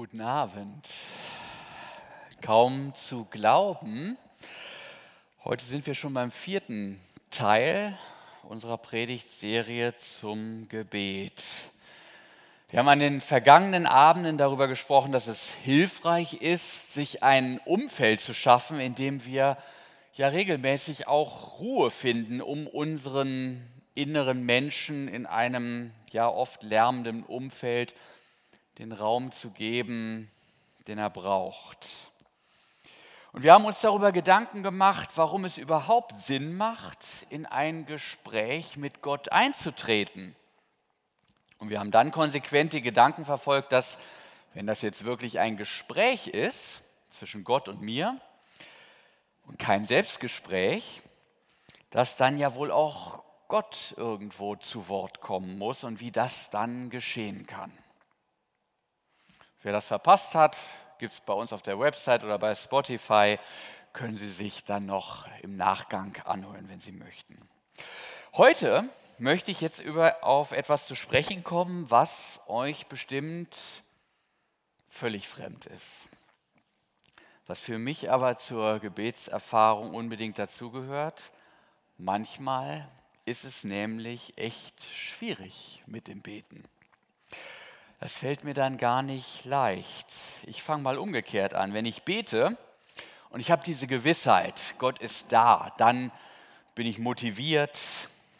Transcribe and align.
Guten 0.00 0.22
Abend. 0.22 0.88
Kaum 2.40 2.94
zu 2.94 3.26
glauben, 3.26 4.16
heute 5.44 5.62
sind 5.62 5.86
wir 5.86 5.92
schon 5.92 6.14
beim 6.14 6.30
vierten 6.30 6.98
Teil 7.30 7.98
unserer 8.44 8.78
Predigtserie 8.78 9.94
zum 9.98 10.70
Gebet. 10.70 11.44
Wir 12.70 12.78
haben 12.78 12.88
an 12.88 12.98
den 12.98 13.20
vergangenen 13.20 13.84
Abenden 13.84 14.38
darüber 14.38 14.68
gesprochen, 14.68 15.12
dass 15.12 15.26
es 15.26 15.50
hilfreich 15.50 16.32
ist, 16.32 16.94
sich 16.94 17.22
ein 17.22 17.60
Umfeld 17.66 18.20
zu 18.20 18.32
schaffen, 18.32 18.80
in 18.80 18.94
dem 18.94 19.26
wir 19.26 19.58
ja 20.14 20.28
regelmäßig 20.28 21.08
auch 21.08 21.58
Ruhe 21.58 21.90
finden, 21.90 22.40
um 22.40 22.66
unseren 22.66 23.68
inneren 23.94 24.46
Menschen 24.46 25.08
in 25.08 25.26
einem 25.26 25.92
ja 26.10 26.26
oft 26.26 26.62
lärmenden 26.62 27.22
Umfeld 27.22 27.92
den 28.80 28.92
Raum 28.92 29.30
zu 29.30 29.50
geben, 29.50 30.30
den 30.88 30.96
er 30.96 31.10
braucht. 31.10 31.86
Und 33.30 33.42
wir 33.42 33.52
haben 33.52 33.66
uns 33.66 33.80
darüber 33.80 34.10
Gedanken 34.10 34.62
gemacht, 34.62 35.10
warum 35.16 35.44
es 35.44 35.58
überhaupt 35.58 36.16
Sinn 36.16 36.56
macht, 36.56 37.04
in 37.28 37.44
ein 37.44 37.84
Gespräch 37.84 38.78
mit 38.78 39.02
Gott 39.02 39.30
einzutreten. 39.30 40.34
Und 41.58 41.68
wir 41.68 41.78
haben 41.78 41.90
dann 41.90 42.10
konsequent 42.10 42.72
die 42.72 42.80
Gedanken 42.80 43.26
verfolgt, 43.26 43.70
dass, 43.70 43.98
wenn 44.54 44.66
das 44.66 44.80
jetzt 44.80 45.04
wirklich 45.04 45.38
ein 45.38 45.58
Gespräch 45.58 46.28
ist 46.28 46.82
zwischen 47.10 47.44
Gott 47.44 47.68
und 47.68 47.82
mir 47.82 48.18
und 49.46 49.58
kein 49.58 49.84
Selbstgespräch, 49.84 51.02
dass 51.90 52.16
dann 52.16 52.38
ja 52.38 52.54
wohl 52.54 52.70
auch 52.70 53.22
Gott 53.48 53.92
irgendwo 53.98 54.56
zu 54.56 54.88
Wort 54.88 55.20
kommen 55.20 55.58
muss 55.58 55.84
und 55.84 56.00
wie 56.00 56.10
das 56.10 56.48
dann 56.48 56.88
geschehen 56.88 57.46
kann. 57.46 57.70
Wer 59.62 59.72
das 59.72 59.86
verpasst 59.86 60.34
hat, 60.34 60.56
gibt 60.98 61.12
es 61.12 61.20
bei 61.20 61.34
uns 61.34 61.52
auf 61.52 61.60
der 61.60 61.78
Website 61.78 62.24
oder 62.24 62.38
bei 62.38 62.54
Spotify, 62.54 63.38
können 63.92 64.16
Sie 64.16 64.30
sich 64.30 64.64
dann 64.64 64.86
noch 64.86 65.28
im 65.42 65.56
Nachgang 65.56 66.16
anhören, 66.24 66.68
wenn 66.68 66.80
Sie 66.80 66.92
möchten. 66.92 67.36
Heute 68.32 68.88
möchte 69.18 69.50
ich 69.50 69.60
jetzt 69.60 69.78
über, 69.78 70.24
auf 70.24 70.52
etwas 70.52 70.86
zu 70.86 70.94
sprechen 70.94 71.44
kommen, 71.44 71.90
was 71.90 72.40
euch 72.46 72.86
bestimmt 72.86 73.58
völlig 74.88 75.28
fremd 75.28 75.66
ist. 75.66 76.08
Was 77.46 77.58
für 77.58 77.78
mich 77.78 78.10
aber 78.10 78.38
zur 78.38 78.78
Gebetserfahrung 78.78 79.94
unbedingt 79.94 80.38
dazugehört. 80.38 81.32
Manchmal 81.98 82.88
ist 83.26 83.44
es 83.44 83.62
nämlich 83.64 84.38
echt 84.38 84.82
schwierig 84.94 85.82
mit 85.86 86.06
dem 86.06 86.22
Beten. 86.22 86.64
Das 88.02 88.14
fällt 88.14 88.44
mir 88.44 88.54
dann 88.54 88.78
gar 88.78 89.02
nicht 89.02 89.44
leicht. 89.44 90.06
Ich 90.46 90.62
fange 90.62 90.82
mal 90.82 90.96
umgekehrt 90.96 91.52
an. 91.52 91.74
Wenn 91.74 91.84
ich 91.84 92.02
bete 92.02 92.56
und 93.28 93.40
ich 93.40 93.50
habe 93.50 93.62
diese 93.62 93.86
Gewissheit, 93.86 94.74
Gott 94.78 95.02
ist 95.02 95.26
da, 95.28 95.74
dann 95.76 96.10
bin 96.74 96.86
ich 96.86 96.98
motiviert. 96.98 97.78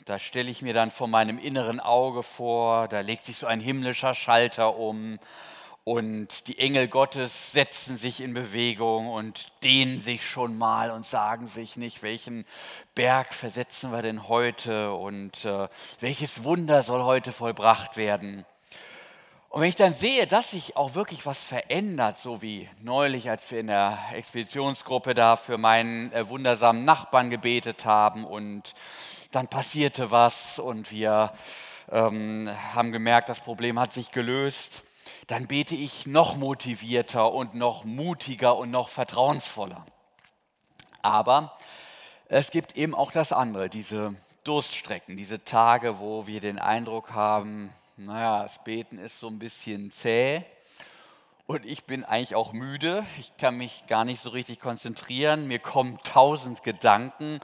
Da 0.06 0.18
stelle 0.18 0.50
ich 0.50 0.62
mir 0.62 0.72
dann 0.72 0.90
vor 0.90 1.08
meinem 1.08 1.38
inneren 1.38 1.78
Auge 1.78 2.22
vor, 2.22 2.88
da 2.88 3.00
legt 3.00 3.26
sich 3.26 3.36
so 3.36 3.46
ein 3.46 3.60
himmlischer 3.60 4.14
Schalter 4.14 4.76
um 4.76 5.18
und 5.84 6.46
die 6.46 6.58
Engel 6.58 6.88
Gottes 6.88 7.52
setzen 7.52 7.98
sich 7.98 8.22
in 8.22 8.32
Bewegung 8.32 9.08
und 9.08 9.52
dehnen 9.62 10.00
sich 10.00 10.26
schon 10.26 10.56
mal 10.56 10.90
und 10.90 11.04
sagen 11.04 11.48
sich 11.48 11.76
nicht, 11.76 12.02
welchen 12.02 12.46
Berg 12.94 13.34
versetzen 13.34 13.92
wir 13.92 14.00
denn 14.00 14.26
heute 14.26 14.94
und 14.94 15.44
äh, 15.44 15.68
welches 16.00 16.44
Wunder 16.44 16.82
soll 16.82 17.02
heute 17.02 17.30
vollbracht 17.30 17.98
werden. 17.98 18.46
Und 19.50 19.62
wenn 19.62 19.68
ich 19.68 19.74
dann 19.74 19.94
sehe, 19.94 20.28
dass 20.28 20.52
sich 20.52 20.76
auch 20.76 20.94
wirklich 20.94 21.26
was 21.26 21.42
verändert, 21.42 22.16
so 22.16 22.40
wie 22.40 22.68
neulich, 22.80 23.30
als 23.30 23.50
wir 23.50 23.58
in 23.58 23.66
der 23.66 23.98
Expeditionsgruppe 24.12 25.12
da 25.12 25.34
für 25.34 25.58
meinen 25.58 26.12
äh, 26.12 26.28
wundersamen 26.28 26.84
Nachbarn 26.84 27.30
gebetet 27.30 27.84
haben 27.84 28.24
und 28.24 28.74
dann 29.32 29.48
passierte 29.48 30.12
was 30.12 30.60
und 30.60 30.92
wir 30.92 31.32
ähm, 31.90 32.48
haben 32.74 32.92
gemerkt, 32.92 33.28
das 33.28 33.40
Problem 33.40 33.80
hat 33.80 33.92
sich 33.92 34.12
gelöst, 34.12 34.84
dann 35.26 35.48
bete 35.48 35.74
ich 35.74 36.06
noch 36.06 36.36
motivierter 36.36 37.32
und 37.32 37.56
noch 37.56 37.82
mutiger 37.82 38.56
und 38.56 38.70
noch 38.70 38.88
vertrauensvoller. 38.88 39.84
Aber 41.02 41.58
es 42.28 42.52
gibt 42.52 42.76
eben 42.76 42.94
auch 42.94 43.10
das 43.10 43.32
andere, 43.32 43.68
diese 43.68 44.14
Durststrecken, 44.44 45.16
diese 45.16 45.42
Tage, 45.44 45.98
wo 45.98 46.28
wir 46.28 46.40
den 46.40 46.60
Eindruck 46.60 47.10
haben, 47.10 47.72
naja, 48.04 48.42
das 48.42 48.62
Beten 48.64 48.98
ist 48.98 49.18
so 49.18 49.28
ein 49.28 49.38
bisschen 49.38 49.90
zäh 49.90 50.44
und 51.46 51.66
ich 51.66 51.84
bin 51.84 52.04
eigentlich 52.04 52.34
auch 52.34 52.52
müde. 52.52 53.04
Ich 53.18 53.36
kann 53.36 53.56
mich 53.56 53.84
gar 53.88 54.04
nicht 54.04 54.22
so 54.22 54.30
richtig 54.30 54.60
konzentrieren. 54.60 55.48
Mir 55.48 55.58
kommen 55.58 55.98
tausend 56.04 56.62
Gedanken, 56.62 57.40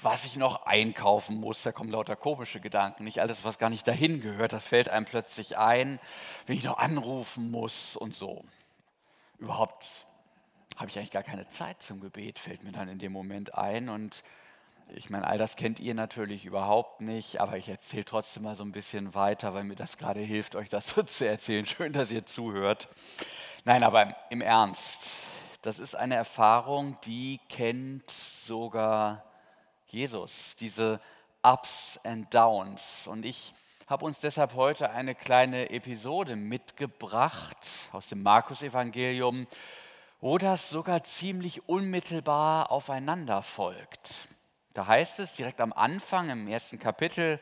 was 0.00 0.24
ich 0.24 0.36
noch 0.36 0.66
einkaufen 0.66 1.40
muss. 1.40 1.62
Da 1.62 1.72
kommen 1.72 1.90
lauter 1.90 2.16
komische 2.16 2.60
Gedanken. 2.60 3.04
Nicht 3.04 3.20
alles, 3.20 3.44
was 3.44 3.58
gar 3.58 3.70
nicht 3.70 3.88
dahin 3.88 4.20
gehört, 4.20 4.52
das 4.52 4.62
fällt 4.62 4.88
einem 4.88 5.06
plötzlich 5.06 5.56
ein, 5.56 5.98
wenn 6.46 6.56
ich 6.56 6.64
noch 6.64 6.78
anrufen 6.78 7.50
muss 7.50 7.96
und 7.96 8.14
so. 8.14 8.44
Überhaupt 9.38 10.06
habe 10.76 10.90
ich 10.90 10.98
eigentlich 10.98 11.10
gar 11.10 11.22
keine 11.22 11.48
Zeit 11.48 11.82
zum 11.82 12.00
Gebet, 12.00 12.38
fällt 12.38 12.62
mir 12.62 12.72
dann 12.72 12.88
in 12.88 12.98
dem 12.98 13.12
Moment 13.12 13.54
ein 13.54 13.88
und 13.88 14.22
ich 14.94 15.10
meine, 15.10 15.26
all 15.26 15.38
das 15.38 15.56
kennt 15.56 15.80
ihr 15.80 15.94
natürlich 15.94 16.44
überhaupt 16.44 17.00
nicht, 17.00 17.40
aber 17.40 17.56
ich 17.56 17.68
erzähle 17.68 18.04
trotzdem 18.04 18.44
mal 18.44 18.56
so 18.56 18.62
ein 18.62 18.72
bisschen 18.72 19.14
weiter, 19.14 19.52
weil 19.52 19.64
mir 19.64 19.74
das 19.74 19.96
gerade 19.96 20.20
hilft, 20.20 20.54
euch 20.54 20.68
das 20.68 20.88
so 20.94 21.02
zu 21.02 21.26
erzählen. 21.26 21.66
Schön, 21.66 21.92
dass 21.92 22.10
ihr 22.10 22.24
zuhört. 22.24 22.88
Nein, 23.64 23.82
aber 23.82 24.14
im 24.30 24.40
Ernst, 24.40 25.00
das 25.62 25.78
ist 25.78 25.96
eine 25.96 26.14
Erfahrung, 26.14 26.98
die 27.04 27.40
kennt 27.48 28.08
sogar 28.10 29.24
Jesus, 29.88 30.54
diese 30.56 31.00
Ups 31.42 31.98
and 32.04 32.32
Downs. 32.32 33.08
Und 33.08 33.24
ich 33.26 33.54
habe 33.88 34.04
uns 34.04 34.20
deshalb 34.20 34.54
heute 34.54 34.90
eine 34.90 35.14
kleine 35.14 35.70
Episode 35.70 36.36
mitgebracht 36.36 37.56
aus 37.92 38.08
dem 38.08 38.22
Markus-Evangelium, 38.22 39.46
wo 40.20 40.38
das 40.38 40.68
sogar 40.68 41.02
ziemlich 41.02 41.68
unmittelbar 41.68 42.70
aufeinander 42.70 43.42
folgt. 43.42 44.28
Da 44.76 44.86
heißt 44.86 45.20
es 45.20 45.32
direkt 45.32 45.62
am 45.62 45.72
Anfang 45.72 46.28
im 46.28 46.48
ersten 46.48 46.78
Kapitel, 46.78 47.40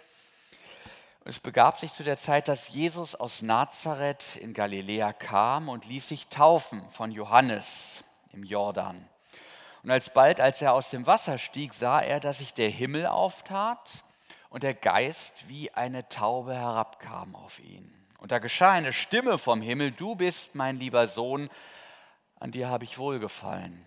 es 1.24 1.40
begab 1.40 1.80
sich 1.80 1.92
zu 1.92 2.04
der 2.04 2.16
Zeit, 2.16 2.46
dass 2.46 2.68
Jesus 2.68 3.16
aus 3.16 3.42
Nazareth 3.42 4.36
in 4.36 4.54
Galiläa 4.54 5.12
kam 5.12 5.68
und 5.68 5.84
ließ 5.84 6.06
sich 6.06 6.28
taufen 6.28 6.88
von 6.90 7.10
Johannes 7.10 8.04
im 8.32 8.44
Jordan. 8.44 9.08
Und 9.82 9.90
alsbald, 9.90 10.40
als 10.40 10.62
er 10.62 10.74
aus 10.74 10.90
dem 10.90 11.08
Wasser 11.08 11.38
stieg, 11.38 11.74
sah 11.74 11.98
er, 11.98 12.20
dass 12.20 12.38
sich 12.38 12.54
der 12.54 12.68
Himmel 12.68 13.08
auftat 13.08 14.04
und 14.48 14.62
der 14.62 14.74
Geist 14.74 15.48
wie 15.48 15.72
eine 15.72 16.08
Taube 16.08 16.54
herabkam 16.54 17.34
auf 17.34 17.58
ihn. 17.58 17.92
Und 18.20 18.30
da 18.30 18.38
geschah 18.38 18.70
eine 18.70 18.92
Stimme 18.92 19.38
vom 19.38 19.60
Himmel, 19.60 19.90
du 19.90 20.14
bist 20.14 20.54
mein 20.54 20.76
lieber 20.76 21.08
Sohn, 21.08 21.50
an 22.38 22.52
dir 22.52 22.68
habe 22.68 22.84
ich 22.84 22.96
wohlgefallen. 22.96 23.84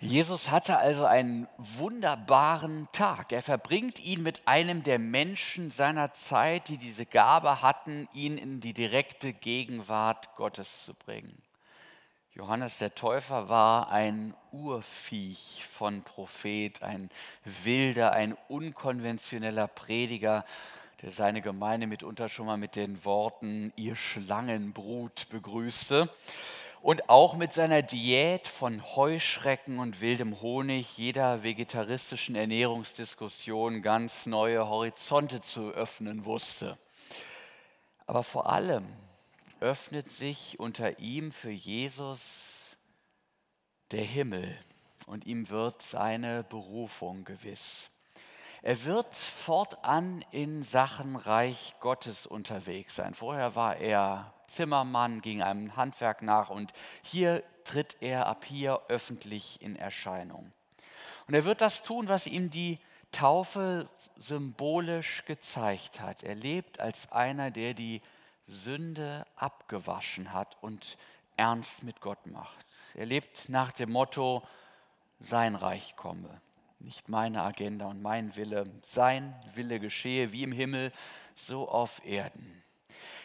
Jesus 0.00 0.48
hatte 0.48 0.78
also 0.78 1.04
einen 1.04 1.48
wunderbaren 1.56 2.86
Tag. 2.92 3.32
Er 3.32 3.42
verbringt 3.42 3.98
ihn 3.98 4.22
mit 4.22 4.46
einem 4.46 4.84
der 4.84 5.00
Menschen 5.00 5.72
seiner 5.72 6.12
Zeit, 6.12 6.68
die 6.68 6.76
diese 6.76 7.04
Gabe 7.04 7.62
hatten, 7.62 8.08
ihn 8.14 8.38
in 8.38 8.60
die 8.60 8.74
direkte 8.74 9.32
Gegenwart 9.32 10.36
Gottes 10.36 10.84
zu 10.84 10.94
bringen. 10.94 11.42
Johannes 12.32 12.78
der 12.78 12.94
Täufer 12.94 13.48
war 13.48 13.90
ein 13.90 14.34
Urviech 14.52 15.64
von 15.68 16.02
Prophet, 16.02 16.80
ein 16.84 17.10
wilder, 17.64 18.12
ein 18.12 18.36
unkonventioneller 18.46 19.66
Prediger, 19.66 20.44
der 21.02 21.10
seine 21.10 21.42
Gemeinde 21.42 21.88
mitunter 21.88 22.28
schon 22.28 22.46
mal 22.46 22.56
mit 22.56 22.76
den 22.76 23.04
Worten 23.04 23.72
ihr 23.74 23.96
Schlangenbrut 23.96 25.28
begrüßte 25.30 26.08
und 26.80 27.08
auch 27.08 27.34
mit 27.34 27.52
seiner 27.52 27.82
Diät 27.82 28.46
von 28.46 28.82
Heuschrecken 28.94 29.78
und 29.78 30.00
wildem 30.00 30.40
Honig 30.40 30.96
jeder 30.96 31.42
vegetaristischen 31.42 32.34
Ernährungsdiskussion 32.34 33.82
ganz 33.82 34.26
neue 34.26 34.68
Horizonte 34.68 35.40
zu 35.40 35.70
öffnen 35.70 36.24
wusste. 36.24 36.78
Aber 38.06 38.22
vor 38.22 38.50
allem 38.50 38.86
öffnet 39.60 40.10
sich 40.10 40.58
unter 40.60 40.98
ihm 40.98 41.32
für 41.32 41.50
Jesus 41.50 42.76
der 43.90 44.04
Himmel 44.04 44.56
und 45.06 45.26
ihm 45.26 45.48
wird 45.48 45.82
seine 45.82 46.44
Berufung 46.44 47.24
gewiss. 47.24 47.90
Er 48.62 48.84
wird 48.84 49.14
fortan 49.14 50.24
in 50.30 50.62
Sachen 50.62 51.16
Reich 51.16 51.74
Gottes 51.80 52.26
unterwegs 52.26 52.96
sein. 52.96 53.14
Vorher 53.14 53.54
war 53.54 53.76
er 53.76 54.32
Zimmermann, 54.48 55.20
ging 55.20 55.42
einem 55.42 55.76
Handwerk 55.76 56.22
nach 56.22 56.50
und 56.50 56.72
hier 57.02 57.44
tritt 57.64 57.96
er 58.00 58.26
ab 58.26 58.44
hier 58.44 58.80
öffentlich 58.88 59.62
in 59.62 59.76
Erscheinung. 59.76 60.52
Und 61.26 61.34
er 61.34 61.44
wird 61.44 61.60
das 61.60 61.82
tun, 61.82 62.08
was 62.08 62.26
ihm 62.26 62.50
die 62.50 62.78
Taufe 63.12 63.88
symbolisch 64.16 65.24
gezeigt 65.26 66.00
hat. 66.00 66.22
Er 66.22 66.34
lebt 66.34 66.80
als 66.80 67.12
einer, 67.12 67.50
der 67.50 67.74
die 67.74 68.02
Sünde 68.46 69.24
abgewaschen 69.36 70.32
hat 70.32 70.56
und 70.62 70.96
ernst 71.36 71.82
mit 71.82 72.00
Gott 72.00 72.26
macht. 72.26 72.56
Er 72.94 73.06
lebt 73.06 73.48
nach 73.48 73.72
dem 73.72 73.92
Motto, 73.92 74.42
sein 75.20 75.54
Reich 75.54 75.94
komme. 75.96 76.40
Nicht 76.80 77.08
meine 77.08 77.42
Agenda 77.42 77.86
und 77.86 78.02
mein 78.02 78.36
Wille, 78.36 78.64
sein 78.86 79.34
Wille 79.54 79.80
geschehe 79.80 80.32
wie 80.32 80.44
im 80.44 80.52
Himmel, 80.52 80.92
so 81.34 81.68
auf 81.68 82.04
Erden. 82.04 82.62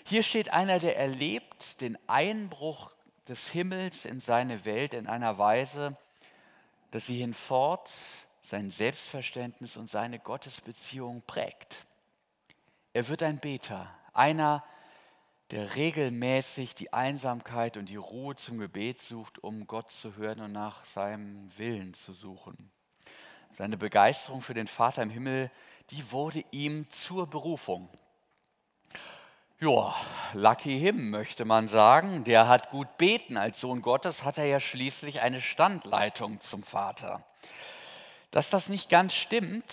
Hier 0.06 0.24
steht 0.24 0.50
einer, 0.50 0.80
der 0.80 0.98
erlebt 0.98 1.80
den 1.82 1.98
Einbruch 2.08 2.92
des 3.28 3.50
Himmels 3.50 4.06
in 4.06 4.20
seine 4.20 4.66
Welt 4.66 4.94
in 4.94 5.08
einer 5.08 5.38
Weise, 5.38 5.98
dass 6.92 7.06
sie 7.06 7.18
hinfort 7.18 7.90
sein 8.44 8.70
Selbstverständnis 8.70 9.78
und 9.78 9.90
seine 9.90 10.20
Gottesbeziehung 10.20 11.24
prägt. 11.26 11.86
Er 12.92 13.08
wird 13.08 13.24
ein 13.24 13.40
Beter, 13.40 13.90
einer, 14.14 14.64
der 15.52 15.76
regelmäßig 15.76 16.76
die 16.76 16.92
Einsamkeit 16.94 17.78
und 17.78 17.88
die 17.88 17.96
Ruhe 17.96 18.36
zum 18.36 18.58
Gebet 18.58 19.02
sucht, 19.02 19.44
um 19.44 19.68
Gott 19.68 19.92
zu 19.92 20.16
hören 20.16 20.42
und 20.42 20.52
nach 20.52 20.86
seinem 20.86 21.50
Willen 21.58 21.94
zu 21.94 22.14
suchen. 22.14 22.72
Seine 23.54 23.78
Begeisterung 23.78 24.42
für 24.42 24.56
den 24.56 24.66
Vater 24.66 25.04
im 25.04 25.12
Himmel, 25.12 25.52
die 25.92 26.12
wurde 26.12 26.44
ihm 26.50 26.90
zur 26.90 27.28
Berufung. 27.28 27.88
Ja, 29.60 29.94
lucky 30.34 30.80
him, 30.80 31.12
möchte 31.12 31.46
man 31.46 31.68
sagen. 31.68 32.24
Der 32.24 32.48
hat 32.48 32.72
gut 32.72 32.98
beten. 32.98 33.38
Als 33.38 33.60
Sohn 33.60 33.84
Gottes 33.84 34.24
hat 34.24 34.40
er 34.40 34.46
ja 34.46 34.60
schließlich 34.60 35.22
eine 35.22 35.40
Standleitung 35.40 36.42
zum 36.42 36.64
Vater. 36.64 37.24
Dass 38.32 38.50
das 38.50 38.70
nicht 38.70 38.90
ganz 38.90 39.14
stimmt, 39.14 39.72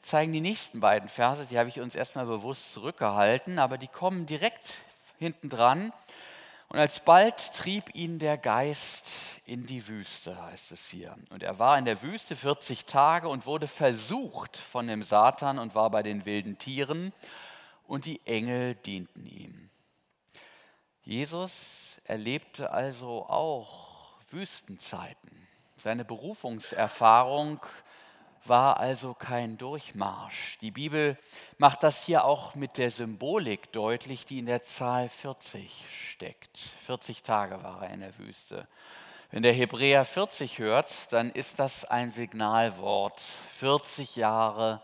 zeigen 0.00 0.32
die 0.32 0.40
nächsten 0.40 0.80
beiden 0.80 1.10
Verse. 1.10 1.44
Die 1.44 1.58
habe 1.58 1.68
ich 1.68 1.80
uns 1.80 1.94
erstmal 1.94 2.24
bewusst 2.24 2.72
zurückgehalten, 2.72 3.58
aber 3.58 3.76
die 3.76 3.88
kommen 3.88 4.24
direkt 4.24 4.78
hinten 5.18 5.50
dran. 5.50 5.92
Und 6.70 6.78
alsbald 6.78 7.54
trieb 7.54 7.94
ihn 7.94 8.18
der 8.18 8.36
Geist 8.36 9.10
in 9.46 9.64
die 9.64 9.88
Wüste, 9.88 10.40
heißt 10.42 10.70
es 10.72 10.88
hier. 10.88 11.16
Und 11.30 11.42
er 11.42 11.58
war 11.58 11.78
in 11.78 11.86
der 11.86 12.02
Wüste 12.02 12.36
40 12.36 12.84
Tage 12.84 13.28
und 13.28 13.46
wurde 13.46 13.66
versucht 13.66 14.58
von 14.58 14.86
dem 14.86 15.02
Satan 15.02 15.58
und 15.58 15.74
war 15.74 15.88
bei 15.90 16.02
den 16.02 16.26
wilden 16.26 16.58
Tieren. 16.58 17.14
Und 17.86 18.04
die 18.04 18.20
Engel 18.26 18.74
dienten 18.74 19.26
ihm. 19.26 19.70
Jesus 21.00 22.02
erlebte 22.04 22.70
also 22.70 23.24
auch 23.26 24.20
Wüstenzeiten. 24.30 25.48
Seine 25.78 26.04
Berufungserfahrung 26.04 27.60
war 28.48 28.80
also 28.80 29.14
kein 29.14 29.58
Durchmarsch. 29.58 30.58
Die 30.60 30.70
Bibel 30.70 31.16
macht 31.58 31.82
das 31.82 32.04
hier 32.04 32.24
auch 32.24 32.54
mit 32.54 32.78
der 32.78 32.90
Symbolik 32.90 33.72
deutlich, 33.72 34.24
die 34.24 34.38
in 34.38 34.46
der 34.46 34.62
Zahl 34.62 35.08
40 35.08 35.84
steckt. 36.10 36.58
40 36.82 37.22
Tage 37.22 37.62
war 37.62 37.82
er 37.82 37.90
in 37.90 38.00
der 38.00 38.16
Wüste. 38.18 38.66
Wenn 39.30 39.42
der 39.42 39.52
Hebräer 39.52 40.04
40 40.04 40.58
hört, 40.58 41.12
dann 41.12 41.30
ist 41.30 41.58
das 41.58 41.84
ein 41.84 42.10
Signalwort. 42.10 43.20
40 43.52 44.16
Jahre 44.16 44.80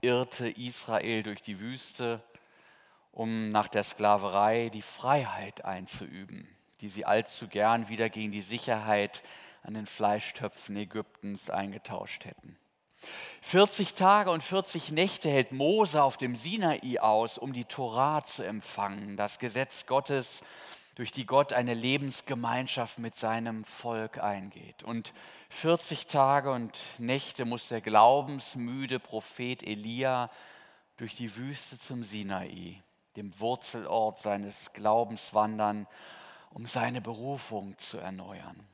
irrte 0.00 0.48
Israel 0.48 1.24
durch 1.24 1.42
die 1.42 1.58
Wüste, 1.58 2.22
um 3.10 3.50
nach 3.50 3.66
der 3.66 3.82
Sklaverei 3.82 4.68
die 4.68 4.82
Freiheit 4.82 5.64
einzuüben, 5.64 6.48
die 6.80 6.88
sie 6.88 7.04
allzu 7.04 7.48
gern 7.48 7.88
wieder 7.88 8.08
gegen 8.08 8.30
die 8.30 8.42
Sicherheit 8.42 9.24
an 9.64 9.74
den 9.74 9.86
Fleischtöpfen 9.86 10.76
Ägyptens 10.76 11.50
eingetauscht 11.50 12.24
hätten. 12.24 12.56
40 13.42 13.94
Tage 13.94 14.30
und 14.30 14.42
40 14.42 14.90
Nächte 14.90 15.30
hält 15.30 15.52
Mose 15.52 16.02
auf 16.02 16.16
dem 16.16 16.36
Sinai 16.36 17.00
aus, 17.00 17.38
um 17.38 17.52
die 17.52 17.64
Torah 17.64 18.24
zu 18.24 18.42
empfangen, 18.42 19.16
das 19.16 19.38
Gesetz 19.38 19.86
Gottes, 19.86 20.42
durch 20.98 21.12
die 21.12 21.26
Gott 21.26 21.52
eine 21.52 21.74
Lebensgemeinschaft 21.74 22.98
mit 22.98 23.14
seinem 23.14 23.64
Volk 23.64 24.18
eingeht. 24.18 24.82
Und 24.82 25.14
40 25.50 26.08
Tage 26.08 26.50
und 26.50 26.76
Nächte 26.98 27.44
muss 27.44 27.68
der 27.68 27.80
glaubensmüde 27.80 28.98
Prophet 28.98 29.62
Elia 29.62 30.28
durch 30.96 31.14
die 31.14 31.36
Wüste 31.36 31.78
zum 31.78 32.02
Sinai, 32.02 32.82
dem 33.14 33.38
Wurzelort 33.38 34.18
seines 34.18 34.72
Glaubens 34.72 35.32
wandern, 35.32 35.86
um 36.50 36.66
seine 36.66 37.00
Berufung 37.00 37.78
zu 37.78 37.98
erneuern. 37.98 38.66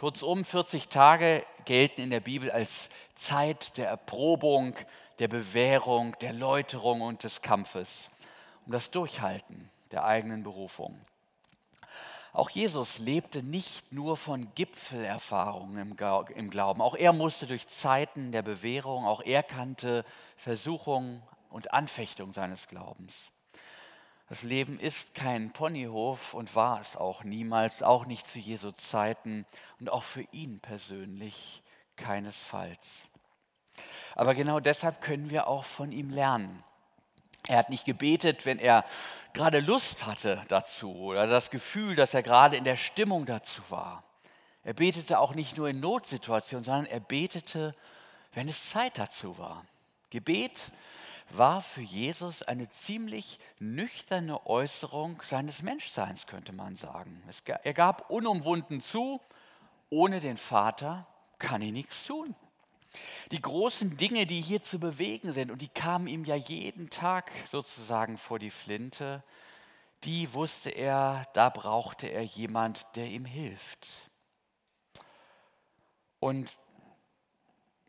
Kurzum, 0.00 0.46
40 0.46 0.88
Tage 0.88 1.44
gelten 1.66 2.00
in 2.00 2.08
der 2.08 2.20
Bibel 2.20 2.50
als 2.50 2.88
Zeit 3.16 3.76
der 3.76 3.86
Erprobung, 3.86 4.74
der 5.18 5.28
Bewährung, 5.28 6.16
der 6.22 6.32
Läuterung 6.32 7.02
und 7.02 7.22
des 7.22 7.42
Kampfes, 7.42 8.08
um 8.64 8.72
das 8.72 8.90
Durchhalten 8.90 9.68
der 9.90 10.06
eigenen 10.06 10.42
Berufung. 10.42 10.98
Auch 12.32 12.48
Jesus 12.48 12.98
lebte 12.98 13.42
nicht 13.42 13.92
nur 13.92 14.16
von 14.16 14.48
Gipfelerfahrungen 14.54 15.94
im 16.34 16.48
Glauben. 16.48 16.80
Auch 16.80 16.94
er 16.94 17.12
musste 17.12 17.46
durch 17.46 17.68
Zeiten 17.68 18.32
der 18.32 18.40
Bewährung, 18.40 19.04
auch 19.04 19.20
er 19.20 19.42
kannte 19.42 20.06
Versuchung 20.38 21.20
und 21.50 21.74
Anfechtung 21.74 22.32
seines 22.32 22.68
Glaubens. 22.68 23.14
Das 24.30 24.44
Leben 24.44 24.78
ist 24.78 25.12
kein 25.16 25.50
Ponyhof 25.50 26.34
und 26.34 26.54
war 26.54 26.80
es 26.80 26.96
auch 26.96 27.24
niemals, 27.24 27.82
auch 27.82 28.06
nicht 28.06 28.28
zu 28.28 28.38
Jesu 28.38 28.70
Zeiten 28.70 29.44
und 29.80 29.90
auch 29.90 30.04
für 30.04 30.24
ihn 30.30 30.60
persönlich 30.60 31.64
keinesfalls. 31.96 33.08
Aber 34.14 34.36
genau 34.36 34.60
deshalb 34.60 35.00
können 35.00 35.30
wir 35.30 35.48
auch 35.48 35.64
von 35.64 35.90
ihm 35.90 36.10
lernen. 36.10 36.62
Er 37.48 37.56
hat 37.56 37.70
nicht 37.70 37.84
gebetet, 37.84 38.46
wenn 38.46 38.60
er 38.60 38.84
gerade 39.32 39.58
Lust 39.58 40.06
hatte 40.06 40.44
dazu 40.46 40.94
oder 40.94 41.26
das 41.26 41.50
Gefühl, 41.50 41.96
dass 41.96 42.14
er 42.14 42.22
gerade 42.22 42.56
in 42.56 42.62
der 42.62 42.76
Stimmung 42.76 43.26
dazu 43.26 43.62
war. 43.68 44.04
Er 44.62 44.74
betete 44.74 45.18
auch 45.18 45.34
nicht 45.34 45.56
nur 45.56 45.70
in 45.70 45.80
Notsituationen, 45.80 46.64
sondern 46.64 46.86
er 46.86 47.00
betete, 47.00 47.74
wenn 48.34 48.48
es 48.48 48.70
Zeit 48.70 48.96
dazu 48.96 49.38
war. 49.38 49.64
Gebet 50.10 50.70
war 51.36 51.62
für 51.62 51.82
Jesus 51.82 52.42
eine 52.42 52.68
ziemlich 52.70 53.38
nüchterne 53.58 54.46
Äußerung 54.46 55.20
seines 55.22 55.62
Menschseins, 55.62 56.26
könnte 56.26 56.52
man 56.52 56.76
sagen. 56.76 57.22
Es, 57.28 57.42
er 57.46 57.74
gab 57.74 58.10
unumwunden 58.10 58.80
zu, 58.80 59.20
ohne 59.90 60.20
den 60.20 60.36
Vater 60.36 61.06
kann 61.38 61.62
ich 61.62 61.72
nichts 61.72 62.04
tun. 62.04 62.34
Die 63.30 63.40
großen 63.40 63.96
Dinge, 63.96 64.26
die 64.26 64.40
hier 64.40 64.62
zu 64.62 64.80
bewegen 64.80 65.32
sind, 65.32 65.50
und 65.50 65.62
die 65.62 65.68
kamen 65.68 66.08
ihm 66.08 66.24
ja 66.24 66.34
jeden 66.34 66.90
Tag 66.90 67.30
sozusagen 67.48 68.18
vor 68.18 68.38
die 68.38 68.50
Flinte, 68.50 69.22
die 70.04 70.32
wusste 70.34 70.70
er, 70.70 71.26
da 71.34 71.50
brauchte 71.50 72.08
er 72.08 72.22
jemand, 72.22 72.86
der 72.96 73.06
ihm 73.06 73.24
hilft. 73.24 73.86
Und 76.18 76.50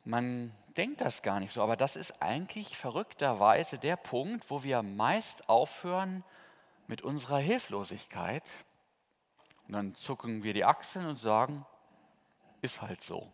man 0.04 0.54
denkt 0.78 1.02
das 1.02 1.22
gar 1.22 1.40
nicht 1.40 1.54
so, 1.54 1.62
aber 1.62 1.76
das 1.76 1.96
ist 1.96 2.22
eigentlich 2.22 2.78
verrückterweise 2.78 3.78
der 3.78 3.96
Punkt, 3.96 4.50
wo 4.50 4.64
wir 4.64 4.82
meist 4.84 5.50
aufhören 5.50 6.24
mit 6.88 7.02
unserer 7.02 7.38
Hilflosigkeit. 7.38 8.44
Und 9.68 9.74
dann 9.74 9.96
zucken 9.96 10.44
wir 10.44 10.54
die 10.54 10.66
Achseln 10.66 11.06
und 11.06 11.20
sagen, 11.20 11.66
ist 12.62 12.82
halt 12.82 13.02
so. 13.02 13.32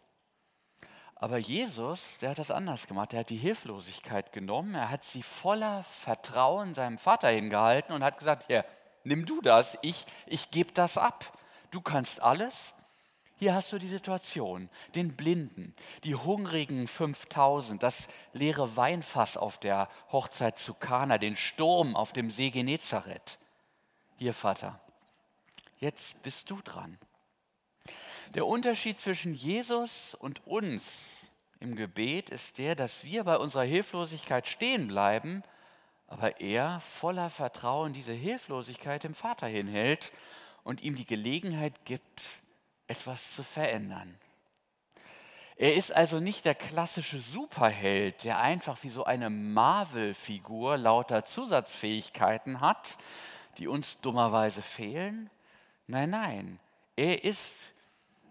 Aber 1.15 1.37
Jesus, 1.37 2.19
der 2.19 2.31
hat 2.31 2.37
das 2.37 2.51
anders 2.51 2.85
gemacht. 2.85 3.13
Er 3.13 3.21
hat 3.21 3.31
die 3.31 3.37
Hilflosigkeit 3.37 4.31
genommen, 4.31 4.75
er 4.75 4.91
hat 4.91 5.03
sie 5.03 5.23
voller 5.23 5.83
Vertrauen 5.85 6.75
seinem 6.75 6.99
Vater 6.99 7.29
hingehalten 7.29 7.93
und 7.93 8.03
hat 8.03 8.19
gesagt, 8.19 8.49
ja, 8.49 8.63
nimm 9.03 9.25
du 9.25 9.41
das, 9.41 9.77
ich, 9.81 10.05
ich 10.27 10.51
gebe 10.51 10.71
das 10.73 10.97
ab. 10.97 11.37
Du 11.71 11.81
kannst 11.81 12.21
alles, 12.21 12.73
hier 13.39 13.53
hast 13.53 13.71
du 13.71 13.77
die 13.77 13.87
Situation, 13.87 14.67
den 14.95 15.15
Blinden, 15.15 15.75
die 16.03 16.15
hungrigen 16.15 16.87
5000, 16.87 17.83
das 17.83 18.07
leere 18.33 18.75
Weinfass 18.75 19.37
auf 19.37 19.59
der 19.59 19.89
Hochzeit 20.11 20.57
zu 20.57 20.73
Kana, 20.73 21.19
den 21.19 21.35
Sturm 21.35 21.95
auf 21.95 22.13
dem 22.13 22.31
See 22.31 22.49
Genezareth. 22.49 23.37
Hier, 24.17 24.33
Vater, 24.33 24.79
jetzt 25.79 26.21
bist 26.23 26.49
du 26.49 26.59
dran. 26.63 26.97
Der 28.33 28.47
Unterschied 28.47 28.99
zwischen 28.99 29.35
Jesus 29.35 30.15
und 30.15 30.45
uns 30.47 31.15
im 31.59 31.75
Gebet 31.75 32.31
ist 32.31 32.57
der, 32.57 32.73
dass 32.73 33.03
wir 33.03 33.23
bei 33.23 33.37
unserer 33.37 33.63
Hilflosigkeit 33.63 34.47
stehen 34.47 34.87
bleiben, 34.87 35.43
aber 36.07 36.41
er 36.41 36.79
voller 36.79 37.29
Vertrauen 37.29 37.93
diese 37.93 38.13
Hilflosigkeit 38.13 39.03
dem 39.03 39.13
Vater 39.13 39.47
hinhält 39.47 40.11
und 40.63 40.81
ihm 40.81 40.95
die 40.95 41.05
Gelegenheit 41.05 41.85
gibt, 41.85 42.23
etwas 42.87 43.35
zu 43.35 43.43
verändern. 43.43 44.17
Er 45.55 45.75
ist 45.75 45.91
also 45.91 46.19
nicht 46.19 46.45
der 46.45 46.53
klassische 46.53 47.19
Superheld, 47.19 48.23
der 48.23 48.39
einfach 48.39 48.83
wie 48.83 48.89
so 48.89 49.05
eine 49.05 49.29
Marvel-Figur 49.29 50.77
lauter 50.77 51.25
Zusatzfähigkeiten 51.25 52.61
hat, 52.61 52.97
die 53.57 53.67
uns 53.67 53.99
dummerweise 54.01 54.61
fehlen. 54.61 55.31
Nein, 55.87 56.11
nein, 56.11 56.59
er 56.95 57.23
ist, 57.23 57.55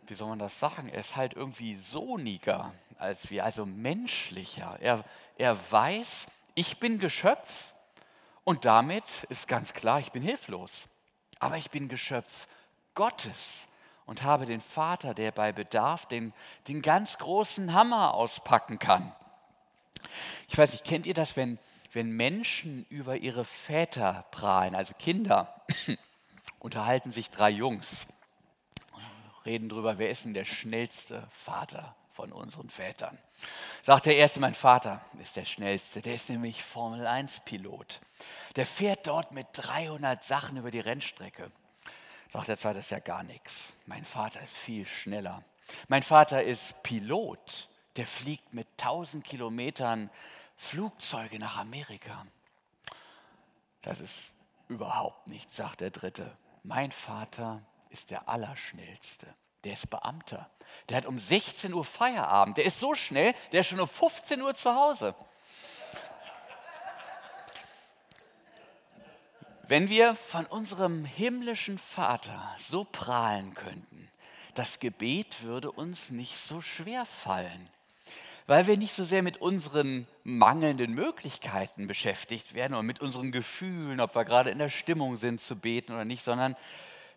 wie 0.06 0.14
soll 0.14 0.28
man 0.28 0.38
das 0.38 0.60
sagen, 0.60 0.88
er 0.88 1.00
ist 1.00 1.16
halt 1.16 1.34
irgendwie 1.34 1.74
soniger 1.76 2.72
als 2.98 3.28
wir, 3.30 3.44
also 3.44 3.66
menschlicher. 3.66 4.78
Er, 4.80 5.04
er 5.36 5.58
weiß, 5.70 6.26
ich 6.54 6.78
bin 6.78 6.98
Geschöpf 6.98 7.74
Und 8.44 8.64
damit 8.64 9.24
ist 9.28 9.48
ganz 9.48 9.74
klar, 9.74 9.98
ich 9.98 10.12
bin 10.12 10.22
hilflos. 10.22 10.86
Aber 11.40 11.56
ich 11.56 11.70
bin 11.70 11.88
Geschöpf 11.88 12.46
Gottes 12.94 13.66
und 14.06 14.22
habe 14.22 14.46
den 14.46 14.60
Vater, 14.60 15.14
der 15.14 15.32
bei 15.32 15.52
Bedarf 15.52 16.06
den, 16.06 16.32
den 16.68 16.80
ganz 16.80 17.18
großen 17.18 17.74
Hammer 17.74 18.14
auspacken 18.14 18.78
kann. 18.78 19.12
Ich 20.48 20.56
weiß 20.56 20.72
nicht, 20.72 20.84
kennt 20.84 21.06
ihr 21.06 21.14
das, 21.14 21.36
wenn, 21.36 21.58
wenn 21.92 22.10
Menschen 22.10 22.86
über 22.88 23.16
ihre 23.16 23.44
Väter 23.44 24.24
prahlen, 24.30 24.74
also 24.74 24.94
Kinder, 24.94 25.60
unterhalten 26.60 27.12
sich 27.12 27.30
drei 27.30 27.50
Jungs, 27.50 28.06
reden 29.44 29.68
darüber, 29.68 29.98
wer 29.98 30.10
ist 30.10 30.24
denn 30.24 30.34
der 30.34 30.44
schnellste 30.44 31.26
Vater 31.30 31.94
von 32.12 32.32
unseren 32.32 32.70
Vätern. 32.70 33.18
Sagt 33.82 34.06
der 34.06 34.16
erste, 34.16 34.40
mein 34.40 34.54
Vater 34.54 35.00
ist 35.20 35.36
der 35.36 35.44
schnellste, 35.44 36.00
der 36.00 36.14
ist 36.14 36.30
nämlich 36.30 36.62
Formel 36.62 37.06
1-Pilot. 37.06 38.00
Der 38.56 38.66
fährt 38.66 39.06
dort 39.06 39.32
mit 39.32 39.46
300 39.52 40.24
Sachen 40.24 40.56
über 40.56 40.70
die 40.70 40.80
Rennstrecke. 40.80 41.50
Sagt 42.32 42.48
der 42.48 42.58
zweite, 42.58 42.76
das 42.76 42.86
ist 42.86 42.90
ja 42.90 42.98
gar 42.98 43.22
nichts. 43.22 43.72
Mein 43.86 44.04
Vater 44.04 44.40
ist 44.40 44.54
viel 44.56 44.86
schneller. 44.86 45.42
Mein 45.88 46.02
Vater 46.02 46.42
ist 46.42 46.82
Pilot, 46.82 47.68
der 47.96 48.06
fliegt 48.06 48.54
mit 48.54 48.68
1000 48.78 49.24
Kilometern 49.24 50.10
Flugzeuge 50.56 51.38
nach 51.38 51.58
Amerika. 51.58 52.26
Das 53.82 54.00
ist 54.00 54.32
überhaupt 54.68 55.26
nichts, 55.26 55.56
sagt 55.56 55.80
der 55.80 55.90
dritte. 55.90 56.36
Mein 56.62 56.92
Vater 56.92 57.62
ist 57.90 58.10
der 58.10 58.28
Allerschnellste. 58.28 59.26
Der 59.64 59.74
ist 59.74 59.88
Beamter. 59.90 60.50
Der 60.88 60.96
hat 60.98 61.06
um 61.06 61.18
16 61.18 61.72
Uhr 61.72 61.84
Feierabend. 61.84 62.56
Der 62.56 62.64
ist 62.64 62.80
so 62.80 62.94
schnell, 62.94 63.34
der 63.52 63.60
ist 63.60 63.68
schon 63.68 63.80
um 63.80 63.88
15 63.88 64.42
Uhr 64.42 64.54
zu 64.54 64.74
Hause. 64.74 65.14
Wenn 69.68 69.88
wir 69.88 70.14
von 70.14 70.46
unserem 70.46 71.04
himmlischen 71.04 71.78
Vater 71.78 72.54
so 72.56 72.84
prahlen 72.84 73.52
könnten, 73.54 74.08
das 74.54 74.78
Gebet 74.78 75.42
würde 75.42 75.72
uns 75.72 76.10
nicht 76.10 76.36
so 76.36 76.60
schwer 76.60 77.04
fallen, 77.04 77.68
weil 78.46 78.68
wir 78.68 78.76
nicht 78.76 78.92
so 78.92 79.04
sehr 79.04 79.24
mit 79.24 79.38
unseren 79.38 80.06
mangelnden 80.22 80.94
Möglichkeiten 80.94 81.88
beschäftigt 81.88 82.54
werden 82.54 82.74
oder 82.74 82.84
mit 82.84 83.00
unseren 83.00 83.32
Gefühlen, 83.32 84.00
ob 84.00 84.14
wir 84.14 84.24
gerade 84.24 84.50
in 84.50 84.58
der 84.58 84.70
Stimmung 84.70 85.16
sind 85.16 85.40
zu 85.40 85.56
beten 85.56 85.92
oder 85.94 86.04
nicht, 86.04 86.22
sondern 86.22 86.54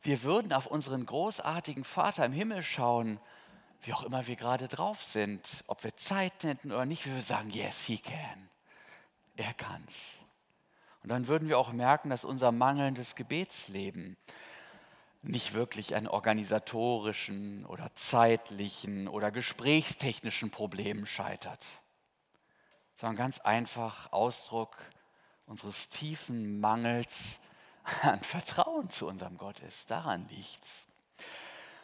wir 0.01 0.23
würden 0.23 0.51
auf 0.51 0.65
unseren 0.65 1.05
großartigen 1.05 1.83
Vater 1.83 2.25
im 2.25 2.33
Himmel 2.33 2.63
schauen, 2.63 3.19
wie 3.83 3.93
auch 3.93 4.01
immer 4.01 4.25
wir 4.25 4.35
gerade 4.35 4.67
drauf 4.67 5.03
sind, 5.03 5.47
ob 5.67 5.83
wir 5.83 5.95
Zeit 5.95 6.43
hätten 6.43 6.71
oder 6.71 6.87
nicht, 6.87 7.05
wir 7.05 7.13
würden 7.13 7.25
sagen, 7.25 7.51
yes, 7.51 7.83
he 7.83 7.99
can. 7.99 8.49
Er 9.37 9.53
kann's. 9.53 10.19
Und 11.03 11.09
dann 11.09 11.27
würden 11.27 11.47
wir 11.47 11.57
auch 11.57 11.71
merken, 11.71 12.09
dass 12.09 12.23
unser 12.23 12.51
mangelndes 12.51 13.15
Gebetsleben 13.15 14.17
nicht 15.21 15.53
wirklich 15.53 15.95
an 15.95 16.07
organisatorischen 16.07 17.65
oder 17.65 17.93
zeitlichen 17.93 19.07
oder 19.07 19.31
gesprächstechnischen 19.31 20.49
Problemen 20.49 21.05
scheitert, 21.05 21.65
sondern 22.97 23.17
ganz 23.17 23.39
einfach 23.39 24.11
Ausdruck 24.11 24.77
unseres 25.45 25.89
tiefen 25.89 26.59
Mangels 26.59 27.39
an 28.01 28.21
Vertrauen 28.21 28.89
zu 28.89 29.07
unserem 29.07 29.37
Gott 29.37 29.59
ist. 29.59 29.89
Daran 29.89 30.27
liegt's. 30.29 30.87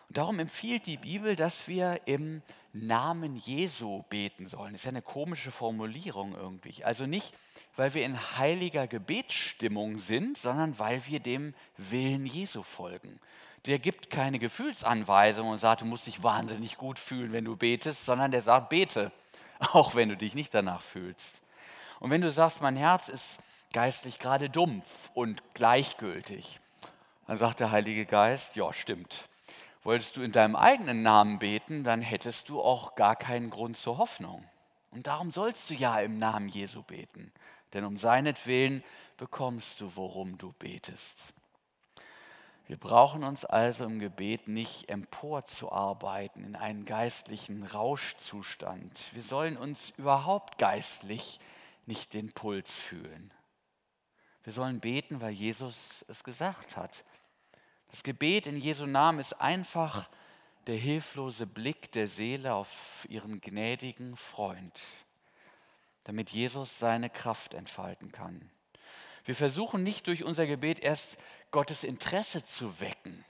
Und 0.08 0.18
darum 0.18 0.40
empfiehlt 0.40 0.86
die 0.86 0.98
Bibel, 0.98 1.36
dass 1.36 1.68
wir 1.68 2.02
im 2.06 2.42
Namen 2.74 3.36
Jesu 3.38 4.04
beten 4.04 4.48
sollen. 4.48 4.74
Das 4.74 4.82
ist 4.82 4.86
ja 4.86 4.90
eine 4.90 5.02
komische 5.02 5.52
Formulierung 5.52 6.36
irgendwie. 6.36 6.84
Also 6.84 7.06
nicht, 7.06 7.34
weil 7.76 7.94
wir 7.94 8.06
in 8.06 8.38
heiliger 8.38 8.88
Gebetsstimmung 8.88 10.00
sind, 10.00 10.38
sondern 10.38 10.78
weil 10.80 11.06
wir 11.08 11.20
dem 11.20 11.54
Willen 11.78 12.26
Jesu 12.26 12.64
folgen. 12.64 13.20
Der 13.66 13.80
gibt 13.80 14.10
keine 14.10 14.40
Gefühlsanweisung 14.40 15.50
und 15.50 15.60
sagt, 15.60 15.82
du 15.82 15.86
musst 15.86 16.06
dich 16.06 16.24
wahnsinnig 16.24 16.78
gut 16.78 17.00
fühlen, 17.00 17.34
wenn 17.34 17.46
du 17.46 17.56
betest, 17.56 18.06
sondern 18.06 18.32
der 18.32 18.42
sagt, 18.42 18.70
bete, 18.70 19.12
auch 19.60 19.96
wenn 19.96 20.10
du 20.10 20.18
dich 20.18 20.36
nicht 20.36 20.54
danach 20.54 20.82
fühlst. 20.82 21.42
Und 22.00 22.12
wenn 22.12 22.22
du 22.22 22.32
sagst, 22.32 22.62
mein 22.62 22.76
Herz 22.76 23.08
ist 23.08 23.40
geistlich 23.74 24.20
gerade 24.20 24.50
dumpf 24.50 25.10
und 25.14 25.42
gleichgültig, 25.54 26.60
dann 27.28 27.38
sagt 27.38 27.60
der 27.60 27.72
Heilige 27.72 28.06
Geist, 28.06 28.56
ja, 28.56 28.72
stimmt. 28.72 29.28
Wolltest 29.84 30.16
du 30.18 30.22
in 30.22 30.32
deinem 30.32 30.56
eigenen 30.56 31.02
Namen 31.02 31.40
beten, 31.40 31.84
dann 31.84 32.02
hättest 32.02 32.50
du 32.50 32.62
auch 32.62 32.96
gar 32.96 33.16
keinen 33.16 33.50
Grund 33.50 33.78
zur 33.78 33.98
Hoffnung. 33.98 34.44
Und 34.92 35.08
darum 35.08 35.32
sollst 35.32 35.70
du 35.70 35.74
ja 35.74 36.00
im 36.00 36.20
Namen 36.20 36.48
Jesu 36.48 36.82
beten, 36.82 37.32
denn 37.74 37.86
um 37.86 37.98
seinetwillen 37.98 38.84
bekommst 39.18 39.82
du, 39.82 39.96
worum 39.96 40.38
du 40.38 40.54
betest. 40.54 41.24
Wir 42.68 42.78
brauchen 42.78 43.24
uns 43.24 43.46
also 43.46 43.86
im 43.86 44.00
Gebet 44.00 44.48
nicht 44.48 44.90
emporzuarbeiten 44.90 46.44
in 46.44 46.56
einen 46.56 46.86
geistlichen 46.86 47.64
Rauschzustand. 47.64 49.14
Wir 49.14 49.22
sollen 49.22 49.56
uns 49.56 49.92
überhaupt 49.98 50.58
geistlich 50.58 51.40
nicht 51.86 52.14
den 52.14 52.32
Puls 52.32 52.76
fühlen. 52.78 53.32
Wir 54.44 54.54
sollen 54.54 54.80
beten, 54.80 55.22
weil 55.22 55.32
Jesus 55.32 56.04
es 56.08 56.24
gesagt 56.24 56.76
hat. 56.76 57.04
Das 57.92 58.04
Gebet 58.04 58.48
in 58.48 58.58
Jesu 58.58 58.88
Namen 58.88 59.20
ist 59.20 59.34
einfach 59.34 60.10
der 60.66 60.76
hilflose 60.76 61.46
Blick 61.46 61.92
der 61.92 62.08
Seele 62.08 62.56
auf 62.56 63.06
ihren 63.10 63.42
gnädigen 63.42 64.16
Freund, 64.18 64.80
damit 66.06 66.30
Jesus 66.30 66.80
seine 66.80 67.10
Kraft 67.10 67.54
entfalten 67.54 68.12
kann. 68.12 68.50
Wir 69.26 69.36
versuchen 69.36 69.84
nicht 69.84 70.08
durch 70.08 70.24
unser 70.24 70.48
Gebet 70.48 70.80
erst 70.80 71.18
Gottes 71.52 71.84
Interesse 71.84 72.46
zu 72.46 72.80
wecken. 72.80 73.26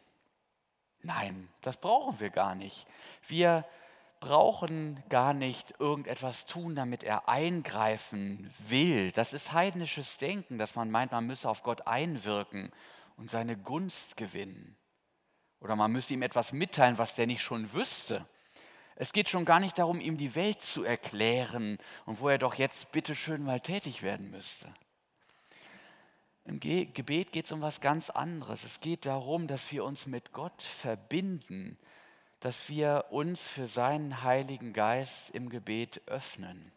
Nein, 1.02 1.48
das 1.62 1.78
brauchen 1.78 2.20
wir 2.20 2.30
gar 2.30 2.54
nicht. 2.54 2.86
Wir 3.28 3.66
brauchen 4.20 5.04
gar 5.10 5.34
nicht 5.34 5.76
irgendetwas 5.80 6.46
tun, 6.46 6.76
damit 6.76 7.04
er 7.04 7.30
eingreifen 7.30 8.52
will. 8.68 9.12
Das 9.12 9.34
ist 9.34 9.54
heidnisches 9.54 10.18
Denken, 10.18 10.58
dass 10.58 10.76
man 10.76 10.92
meint, 10.92 11.12
man 11.12 11.28
müsse 11.28 11.48
auf 11.48 11.64
Gott 11.64 11.88
einwirken 11.88 12.72
und 13.18 13.30
seine 13.30 13.56
Gunst 13.58 14.18
gewinnen. 14.18 14.76
Oder 15.62 15.76
man 15.76 15.92
müsse 15.92 16.14
ihm 16.14 16.24
etwas 16.24 16.52
mitteilen, 16.52 16.98
was 16.98 17.16
der 17.16 17.28
nicht 17.28 17.42
schon 17.42 17.72
wüsste. 17.74 18.26
Es 18.96 19.12
geht 19.12 19.28
schon 19.28 19.44
gar 19.44 19.60
nicht 19.60 19.78
darum, 19.78 20.00
ihm 20.00 20.18
die 20.18 20.36
Welt 20.36 20.62
zu 20.62 20.84
erklären 20.84 21.78
und 22.06 22.22
wo 22.22 22.30
er 22.30 22.38
doch 22.38 22.56
jetzt 22.56 22.92
bitteschön 22.92 23.44
mal 23.44 23.60
tätig 23.60 24.02
werden 24.02 24.32
müsste. 24.32 24.74
Im 26.46 26.60
Ge 26.60 26.86
Gebet 26.86 27.32
geht 27.32 27.46
es 27.46 27.52
um 27.52 27.62
was 27.62 27.82
ganz 27.82 28.10
anderes. 28.10 28.64
Es 28.64 28.80
geht 28.80 29.06
darum, 29.06 29.48
dass 29.48 29.72
wir 29.72 29.84
uns 29.84 30.06
mit 30.06 30.32
Gott 30.32 30.62
verbinden, 30.62 31.78
dass 32.40 32.70
wir 32.70 33.06
uns 33.10 33.42
für 33.42 33.68
seinen 33.68 34.24
Heiligen 34.24 34.72
Geist 34.72 35.32
im 35.32 35.50
Gebet 35.50 36.02
öffnen. 36.06 36.72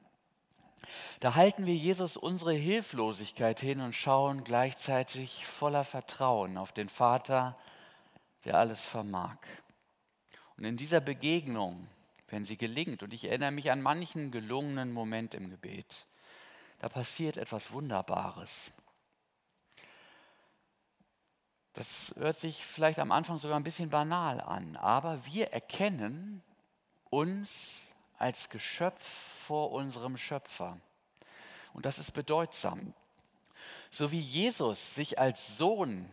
Da 1.21 1.35
halten 1.35 1.67
wir 1.67 1.75
Jesus 1.75 2.17
unsere 2.17 2.55
Hilflosigkeit 2.55 3.61
hin 3.61 3.81
und 3.81 3.95
schauen 3.95 4.43
gleichzeitig 4.43 5.45
voller 5.47 5.85
Vertrauen 5.85 6.57
auf 6.57 6.73
den 6.73 6.89
Vater, 6.89 7.59
der 8.45 8.57
alles 8.57 8.83
vermag. 8.83 9.37
Und 10.57 10.65
in 10.65 10.77
dieser 10.77 11.01
Begegnung, 11.01 11.87
wenn 12.29 12.45
sie 12.45 12.57
gelingt, 12.57 13.03
und 13.03 13.13
ich 13.13 13.25
erinnere 13.25 13.51
mich 13.51 13.71
an 13.71 13.83
manchen 13.83 14.31
gelungenen 14.31 14.93
Moment 14.93 15.35
im 15.35 15.51
Gebet, 15.51 16.07
da 16.79 16.89
passiert 16.89 17.37
etwas 17.37 17.73
Wunderbares. 17.73 18.71
Das 21.73 22.13
hört 22.17 22.41
sich 22.41 22.65
vielleicht 22.65 22.99
am 22.99 23.13
Anfang 23.13 23.39
sogar 23.39 23.59
ein 23.59 23.65
bisschen 23.65 23.91
banal 23.91 24.41
an, 24.41 24.77
aber 24.77 25.25
wir 25.27 25.53
erkennen 25.53 26.43
uns 27.11 27.95
als 28.19 28.49
Geschöpf 28.49 29.05
vor 29.47 29.71
unserem 29.71 30.17
Schöpfer. 30.17 30.79
Und 31.73 31.87
das 31.87 31.99
ist 31.99 32.11
bedeutsam. 32.13 32.95
So 33.91 34.11
wie 34.11 34.21
Jesus 34.21 34.95
sich 34.95 35.19
als 35.19 35.57
Sohn 35.57 36.11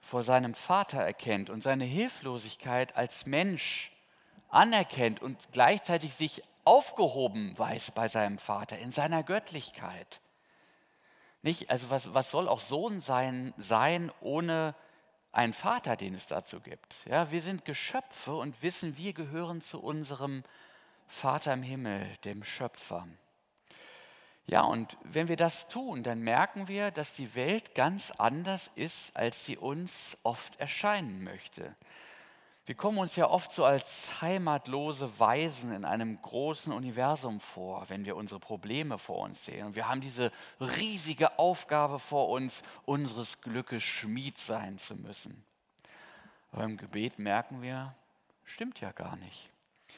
vor 0.00 0.22
seinem 0.22 0.54
Vater 0.54 1.00
erkennt 1.00 1.50
und 1.50 1.62
seine 1.62 1.84
Hilflosigkeit 1.84 2.96
als 2.96 3.26
Mensch 3.26 3.90
anerkennt 4.48 5.20
und 5.20 5.52
gleichzeitig 5.52 6.14
sich 6.14 6.42
aufgehoben 6.64 7.56
weiß 7.56 7.92
bei 7.92 8.08
seinem 8.08 8.38
Vater 8.38 8.78
in 8.78 8.92
seiner 8.92 9.22
Göttlichkeit. 9.22 10.20
Nicht, 11.42 11.70
also 11.70 11.90
was, 11.90 12.12
was 12.12 12.30
soll 12.30 12.48
auch 12.48 12.60
Sohn 12.60 13.00
sein, 13.00 13.54
sein 13.56 14.10
ohne 14.20 14.74
einen 15.30 15.52
Vater, 15.52 15.96
den 15.96 16.14
es 16.14 16.26
dazu 16.26 16.60
gibt? 16.60 16.96
Ja, 17.04 17.30
wir 17.30 17.40
sind 17.40 17.64
Geschöpfe 17.64 18.34
und 18.34 18.62
wissen, 18.62 18.96
wir 18.96 19.12
gehören 19.12 19.62
zu 19.62 19.80
unserem 19.80 20.42
Vater 21.06 21.52
im 21.52 21.62
Himmel, 21.62 22.16
dem 22.24 22.42
Schöpfer. 22.42 23.06
Ja, 24.48 24.62
und 24.62 24.96
wenn 25.02 25.28
wir 25.28 25.36
das 25.36 25.68
tun, 25.68 26.02
dann 26.02 26.20
merken 26.20 26.68
wir, 26.68 26.90
dass 26.90 27.12
die 27.12 27.34
Welt 27.34 27.74
ganz 27.74 28.12
anders 28.12 28.70
ist, 28.74 29.16
als 29.16 29.44
sie 29.44 29.56
uns 29.56 30.16
oft 30.22 30.58
erscheinen 30.60 31.22
möchte. 31.22 31.74
Wir 32.66 32.74
kommen 32.74 32.98
uns 32.98 33.14
ja 33.14 33.30
oft 33.30 33.52
so 33.52 33.64
als 33.64 34.20
heimatlose 34.20 35.20
Weisen 35.20 35.72
in 35.72 35.84
einem 35.84 36.20
großen 36.20 36.72
Universum 36.72 37.38
vor, 37.38 37.88
wenn 37.88 38.04
wir 38.04 38.16
unsere 38.16 38.40
Probleme 38.40 38.98
vor 38.98 39.20
uns 39.20 39.44
sehen. 39.44 39.66
Und 39.66 39.76
wir 39.76 39.88
haben 39.88 40.00
diese 40.00 40.32
riesige 40.58 41.38
Aufgabe 41.38 42.00
vor 42.00 42.28
uns, 42.28 42.64
unseres 42.84 43.40
Glückes 43.40 43.84
Schmied 43.84 44.36
sein 44.38 44.78
zu 44.78 44.96
müssen. 44.96 45.44
Aber 46.50 46.64
im 46.64 46.76
Gebet 46.76 47.20
merken 47.20 47.62
wir, 47.62 47.94
stimmt 48.44 48.80
ja 48.80 48.90
gar 48.90 49.14
nicht. 49.14 49.48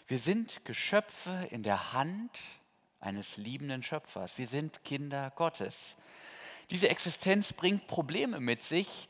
Wir 0.06 0.18
sind 0.18 0.62
Geschöpfe 0.66 1.48
in 1.50 1.62
der 1.62 1.94
Hand 1.94 2.38
eines 3.00 3.38
liebenden 3.38 3.82
Schöpfers. 3.82 4.36
Wir 4.36 4.46
sind 4.46 4.84
Kinder 4.84 5.32
Gottes. 5.36 5.96
Diese 6.70 6.90
Existenz 6.90 7.54
bringt 7.54 7.86
Probleme 7.86 8.40
mit 8.40 8.62
sich, 8.62 9.08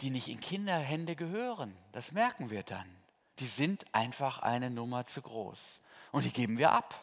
die 0.00 0.10
nicht 0.10 0.28
in 0.28 0.40
Kinderhände 0.40 1.16
gehören. 1.16 1.76
Das 1.92 2.12
merken 2.12 2.50
wir 2.50 2.62
dann. 2.62 2.88
Die 3.38 3.46
sind 3.46 3.86
einfach 3.92 4.40
eine 4.40 4.70
Nummer 4.70 5.06
zu 5.06 5.22
groß. 5.22 5.58
Und 6.12 6.24
die 6.24 6.32
geben 6.32 6.58
wir 6.58 6.72
ab. 6.72 6.94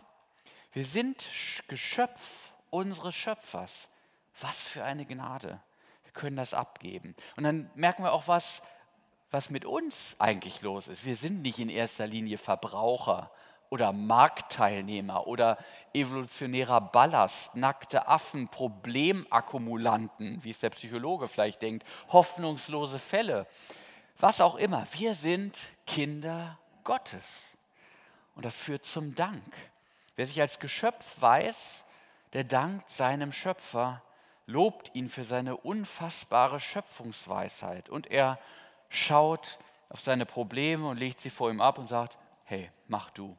Wir 0.72 0.86
sind 0.86 1.26
Geschöpf 1.68 2.52
unseres 2.70 3.16
Schöpfers. 3.16 3.88
Was 4.40 4.62
für 4.62 4.84
eine 4.84 5.06
Gnade. 5.06 5.60
Wir 6.04 6.12
können 6.14 6.38
das 6.38 6.54
abgeben. 6.54 7.16
Und 7.36 7.44
dann 7.44 7.72
merken 7.76 8.04
wir 8.04 8.14
auch, 8.14 8.28
was, 8.28 8.62
was 9.32 9.50
mit 9.50 9.66
uns 9.66 10.16
eigentlich 10.20 10.62
los 10.62 10.88
ist. 10.88 11.06
Wir 11.06 11.16
sind 11.16 11.42
nicht 11.42 11.60
in 11.60 11.70
erster 11.70 12.06
Linie 12.06 12.38
Verbraucher 12.38 13.32
oder 13.70 13.92
Marktteilnehmer 13.94 15.28
oder 15.28 15.58
evolutionärer 15.94 16.82
Ballast, 16.82 17.56
nackte 17.56 18.08
Affen, 18.08 18.48
Problemakkumulanten, 18.50 20.44
wie 20.44 20.52
es 20.52 20.60
der 20.60 20.70
Psychologe 20.70 21.28
vielleicht 21.28 21.62
denkt, 21.62 21.86
hoffnungslose 22.12 23.00
Fälle, 23.00 23.48
was 24.20 24.42
auch 24.42 24.56
immer. 24.56 24.88
Wir 24.94 25.14
sind 25.14 25.58
Kinder 25.86 26.58
Gottes. 26.84 27.58
Und 28.36 28.46
das 28.46 28.56
führt 28.56 28.86
zum 28.86 29.16
Dank. 29.16 29.54
Wer 30.16 30.28
sich 30.28 30.40
als 30.40 30.60
Geschöpf 30.60 31.20
weiß, 31.20 31.84
der 32.34 32.44
dankt 32.44 32.90
seinem 32.90 33.32
Schöpfer, 33.32 34.02
lobt 34.46 34.96
ihn 34.96 35.10
für 35.10 35.24
seine 35.24 35.58
unfassbare 35.58 36.60
Schöpfungsweisheit 36.60 37.90
und 37.90 38.08
er 38.08 38.40
schaut 38.90 39.60
auf 39.90 40.02
seine 40.02 40.26
Probleme 40.26 40.88
und 40.88 40.98
legt 40.98 41.20
sie 41.20 41.30
vor 41.30 41.50
ihm 41.50 41.62
ab 41.62 41.78
und 41.78 41.90
sagt, 41.90 42.18
hey, 42.46 42.72
mach 42.88 43.10
du. 43.12 43.38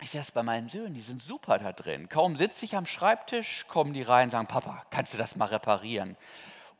Ich 0.00 0.10
sehe 0.10 0.20
das 0.20 0.30
bei 0.30 0.42
meinen 0.42 0.68
Söhnen, 0.68 0.94
die 0.94 1.00
sind 1.00 1.22
super 1.22 1.58
da 1.58 1.72
drin. 1.72 2.08
Kaum 2.08 2.36
sitze 2.36 2.64
ich 2.64 2.76
am 2.76 2.86
Schreibtisch, 2.86 3.66
kommen 3.68 3.92
die 3.92 4.02
rein 4.02 4.24
und 4.24 4.30
sagen, 4.30 4.46
Papa, 4.46 4.84
kannst 4.90 5.12
du 5.12 5.18
das 5.18 5.36
mal 5.36 5.46
reparieren? 5.46 6.16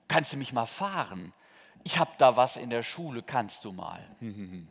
Kannst 0.06 0.32
du 0.32 0.36
mich 0.36 0.52
mal 0.52 0.66
fahren? 0.66 1.32
Ich 1.84 1.98
habe 1.98 2.12
da 2.18 2.36
was 2.36 2.56
in 2.56 2.70
der 2.70 2.82
Schule, 2.82 3.22
kannst 3.22 3.64
du 3.64 3.72
mal? 3.72 4.04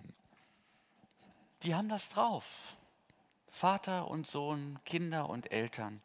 Die 1.64 1.74
haben 1.76 1.90
das 1.90 2.10
drauf. 2.10 2.76
Vater 3.50 4.08
und 4.08 4.28
Sohn, 4.28 4.80
Kinder 4.86 5.30
und 5.30 5.52
Eltern. 5.52 6.02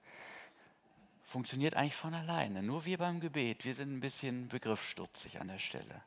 Funktioniert 1.25 1.75
eigentlich 1.75 1.97
von 1.97 2.15
alleine. 2.15 2.63
Nur 2.63 2.85
wir 2.87 2.99
beim 2.99 3.21
Gebet, 3.21 3.65
wir 3.65 3.75
sind 3.75 3.93
ein 3.93 4.01
bisschen 4.01 4.49
begriffsstutzig 4.49 5.41
an 5.41 5.49
der 5.49 5.59
Stelle. 5.59 6.03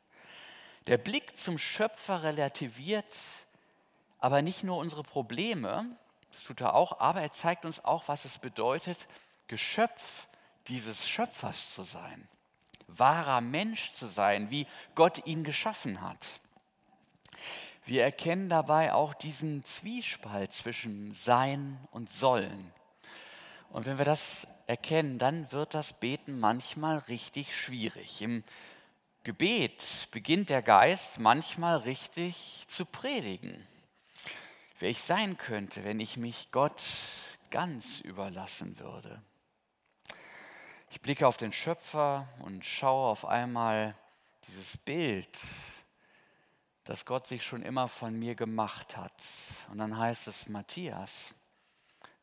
Der 0.86 0.98
Blick 0.98 1.36
zum 1.36 1.58
Schöpfer 1.58 2.22
relativiert 2.22 3.16
aber 4.18 4.42
nicht 4.42 4.64
nur 4.64 4.78
unsere 4.78 5.02
Probleme, 5.02 5.86
das 6.36 6.44
tut 6.44 6.60
er 6.60 6.74
auch, 6.74 7.00
aber 7.00 7.22
er 7.22 7.32
zeigt 7.32 7.64
uns 7.64 7.82
auch, 7.82 8.08
was 8.08 8.26
es 8.26 8.36
bedeutet, 8.36 9.08
Geschöpf 9.46 10.26
dieses 10.68 11.08
Schöpfers 11.08 11.72
zu 11.72 11.82
sein, 11.84 12.28
wahrer 12.88 13.40
Mensch 13.40 13.92
zu 13.92 14.06
sein, 14.06 14.50
wie 14.50 14.66
Gott 14.94 15.26
ihn 15.26 15.44
geschaffen 15.44 16.02
hat. 16.02 16.40
Wir 17.86 18.02
erkennen 18.02 18.50
dabei 18.50 18.92
auch 18.92 19.14
diesen 19.14 19.64
Zwiespalt 19.64 20.52
zwischen 20.52 21.14
Sein 21.14 21.78
und 21.90 22.12
Sollen. 22.12 22.70
Und 23.70 23.86
wenn 23.86 23.96
wir 23.96 24.04
das 24.04 24.46
erkennen, 24.66 25.18
dann 25.18 25.50
wird 25.52 25.72
das 25.72 25.94
Beten 25.94 26.38
manchmal 26.38 26.98
richtig 26.98 27.56
schwierig. 27.58 28.20
Im 28.20 28.44
Gebet 29.22 30.08
beginnt 30.10 30.50
der 30.50 30.60
Geist 30.60 31.18
manchmal 31.18 31.78
richtig 31.78 32.66
zu 32.68 32.84
predigen 32.84 33.66
wer 34.78 34.90
ich 34.90 35.02
sein 35.02 35.38
könnte, 35.38 35.84
wenn 35.84 36.00
ich 36.00 36.16
mich 36.16 36.50
Gott 36.50 36.82
ganz 37.50 38.00
überlassen 38.00 38.78
würde. 38.78 39.22
Ich 40.90 41.00
blicke 41.00 41.26
auf 41.26 41.36
den 41.36 41.52
Schöpfer 41.52 42.28
und 42.40 42.64
schaue 42.64 43.10
auf 43.10 43.24
einmal 43.24 43.96
dieses 44.48 44.76
Bild, 44.76 45.38
das 46.84 47.04
Gott 47.04 47.26
sich 47.26 47.42
schon 47.42 47.62
immer 47.62 47.88
von 47.88 48.16
mir 48.18 48.34
gemacht 48.34 48.96
hat. 48.96 49.12
Und 49.70 49.78
dann 49.78 49.98
heißt 49.98 50.28
es, 50.28 50.48
Matthias, 50.48 51.34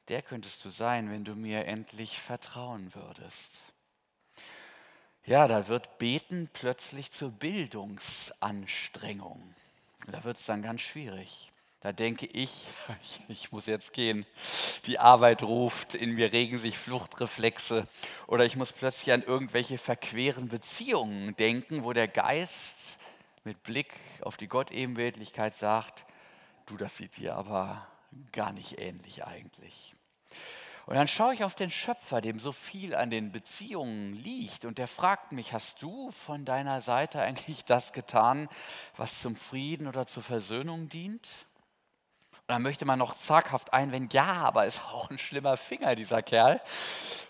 der 0.07 0.21
könntest 0.21 0.63
du 0.65 0.69
sein, 0.69 1.11
wenn 1.11 1.25
du 1.25 1.35
mir 1.35 1.65
endlich 1.65 2.19
vertrauen 2.19 2.93
würdest. 2.95 3.73
Ja, 5.25 5.47
da 5.47 5.69
wird 5.69 5.99
Beten 5.99 6.49
plötzlich 6.51 7.09
zur 7.11 7.31
Bildungsanstrengung. 7.31 9.55
Da 10.07 10.25
wird 10.25 10.37
es 10.37 10.45
dann 10.45 10.61
ganz 10.61 10.81
schwierig. 10.81 11.52
Da 11.83 11.91
denke 11.91 12.25
ich, 12.27 12.67
ich 13.27 13.51
muss 13.51 13.65
jetzt 13.65 13.91
gehen, 13.91 14.25
die 14.85 14.99
Arbeit 14.99 15.43
ruft, 15.43 15.95
in 15.95 16.11
mir 16.11 16.31
regen 16.31 16.57
sich 16.57 16.77
Fluchtreflexe 16.77 17.87
oder 18.25 18.45
ich 18.45 18.55
muss 18.55 18.71
plötzlich 18.71 19.13
an 19.13 19.21
irgendwelche 19.21 19.77
verqueren 19.77 20.47
Beziehungen 20.47 21.35
denken, 21.35 21.83
wo 21.83 21.91
der 21.91 22.07
Geist 22.07 22.97
mit 23.43 23.61
Blick 23.63 23.93
auf 24.21 24.37
die 24.37 24.47
Gottebenbildlichkeit 24.47 25.55
sagt, 25.55 26.05
du, 26.67 26.77
das 26.77 26.95
sieht 26.95 27.17
dir 27.17 27.35
aber 27.35 27.85
gar 28.31 28.53
nicht 28.53 28.79
ähnlich 28.79 29.25
eigentlich. 29.25 29.93
Und 30.85 30.95
dann 30.95 31.09
schaue 31.09 31.33
ich 31.33 31.43
auf 31.43 31.55
den 31.55 31.71
Schöpfer, 31.71 32.21
dem 32.21 32.39
so 32.39 32.53
viel 32.53 32.95
an 32.95 33.09
den 33.09 33.33
Beziehungen 33.33 34.13
liegt, 34.13 34.63
und 34.63 34.77
der 34.77 34.87
fragt 34.87 35.33
mich, 35.33 35.51
hast 35.51 35.81
du 35.81 36.11
von 36.11 36.45
deiner 36.45 36.79
Seite 36.79 37.21
eigentlich 37.21 37.65
das 37.65 37.91
getan, 37.91 38.47
was 38.95 39.21
zum 39.21 39.35
Frieden 39.35 39.87
oder 39.87 40.07
zur 40.07 40.23
Versöhnung 40.23 40.87
dient? 40.87 41.27
Und 42.53 42.57
dann 42.57 42.69
möchte 42.69 42.85
man 42.85 42.99
noch 42.99 43.17
zaghaft 43.17 43.73
einwenden, 43.73 44.09
ja, 44.11 44.27
aber 44.27 44.67
ist 44.67 44.79
auch 44.83 45.09
ein 45.09 45.17
schlimmer 45.17 45.57
Finger, 45.57 45.95
dieser 45.95 46.21
Kerl. 46.21 46.61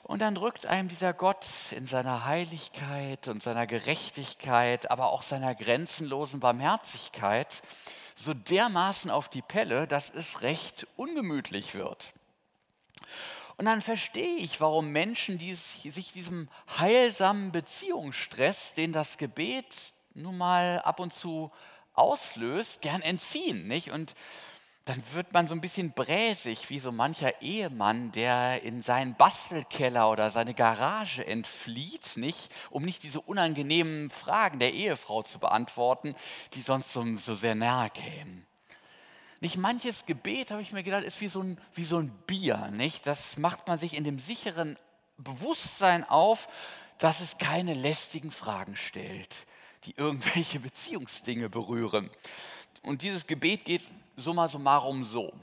Und 0.04 0.20
dann 0.20 0.36
drückt 0.36 0.66
einem 0.66 0.90
dieser 0.90 1.14
Gott 1.14 1.46
in 1.72 1.86
seiner 1.86 2.26
Heiligkeit 2.26 3.30
und 3.30 3.42
seiner 3.42 3.66
Gerechtigkeit, 3.66 4.92
aber 4.92 5.14
auch 5.14 5.24
seiner 5.24 5.56
grenzenlosen 5.56 6.42
Barmherzigkeit 6.42 7.64
so 8.16 8.34
dermaßen 8.34 9.10
auf 9.10 9.30
die 9.30 9.42
Pelle, 9.42 9.88
dass 9.88 10.10
es 10.10 10.42
recht 10.42 10.88
ungemütlich 10.98 11.74
wird. 11.74 12.12
Und 13.56 13.64
dann 13.64 13.80
verstehe 13.80 14.36
ich, 14.40 14.60
warum 14.60 14.92
Menschen 14.92 15.38
dies, 15.38 15.84
sich 15.84 16.12
diesem 16.12 16.50
heilsamen 16.78 17.54
Beziehungsstress, 17.54 18.74
den 18.74 18.92
das 18.92 19.18
Gebet 19.18 19.74
nun 20.16 20.38
mal 20.38 20.82
ab 20.82 21.00
und 21.00 21.14
zu 21.14 21.50
auslöst, 21.94 22.82
gern 22.82 23.02
entziehen. 23.02 23.70
Nicht? 23.70 23.92
Und 23.92 24.16
dann 24.86 25.02
wird 25.13 25.32
man 25.32 25.48
so 25.48 25.54
ein 25.54 25.62
bisschen 25.62 25.93
bräsig, 25.93 26.69
wie 26.69 26.80
so 26.80 26.91
mancher 26.91 27.41
Ehemann, 27.41 28.12
der 28.12 28.63
in 28.63 28.82
seinen 28.82 29.15
Bastelkeller 29.15 30.12
oder 30.12 30.30
seine 30.30 30.54
Garage 30.54 31.26
entflieht, 31.26 32.17
nicht, 32.17 32.52
um 32.69 32.84
nicht 32.84 33.04
diese 33.04 33.22
unangenehmen 33.22 34.10
Fragen 34.10 34.60
der 34.60 34.74
Ehefrau 34.74 35.24
zu 35.24 35.39
beantworten, 35.39 36.15
die 36.54 36.62
sonst 36.62 36.91
so, 36.91 37.06
so 37.17 37.36
sehr 37.36 37.56
nahe 37.56 37.89
kämen. 37.91 38.46
Nicht 39.39 39.58
manches 39.58 40.06
Gebet, 40.06 40.52
habe 40.52 40.62
ich 40.62 40.74
mir 40.74 40.84
gedacht, 40.84 41.04
ist 41.04 41.22
wie 41.22 41.28
so, 41.30 41.41
ein, 41.41 41.58
wie 41.74 41.84
so 41.84 41.98
ein 42.00 42.10
Bier. 42.28 42.69
Nicht? 42.72 43.08
Das 43.08 43.38
macht 43.38 43.67
man 43.67 43.80
sich 43.80 43.96
in 43.96 44.04
dem 44.04 44.19
sicheren 44.19 44.78
Bewusstsein 45.17 46.04
auf, 46.10 46.50
dass 46.98 47.22
es 47.22 47.38
keine 47.38 47.74
lästigen 47.74 48.32
Fragen 48.32 48.76
stellt, 48.76 49.46
die 49.86 49.96
irgendwelche 49.96 50.60
Beziehungsdinge 50.60 51.50
berühren. 51.50 52.10
Und 52.82 53.02
dieses 53.02 53.28
Gebet 53.28 53.65
geht 53.65 53.84
summa 54.17 54.47
summarum 54.47 55.06
so. 55.06 55.34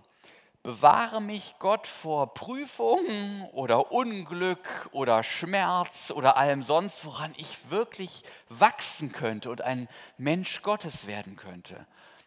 Bewahre 0.63 1.23
mich 1.23 1.55
Gott 1.59 1.87
vor 1.87 2.35
Prüfungen 2.35 3.49
oder 3.53 3.93
Unglück 3.93 4.91
oder 4.93 5.23
Schmerz 5.23 6.11
oder 6.11 6.37
allem 6.37 6.63
sonst, 6.63 7.07
woran 7.07 7.33
ich 7.39 7.71
wirklich 7.71 8.25
wachsen 8.51 9.11
könnte 9.13 9.51
und 9.51 9.63
ein 9.63 9.89
Mensch 10.19 10.61
Gottes 10.61 11.07
werden 11.07 11.37
könnte. 11.37 11.87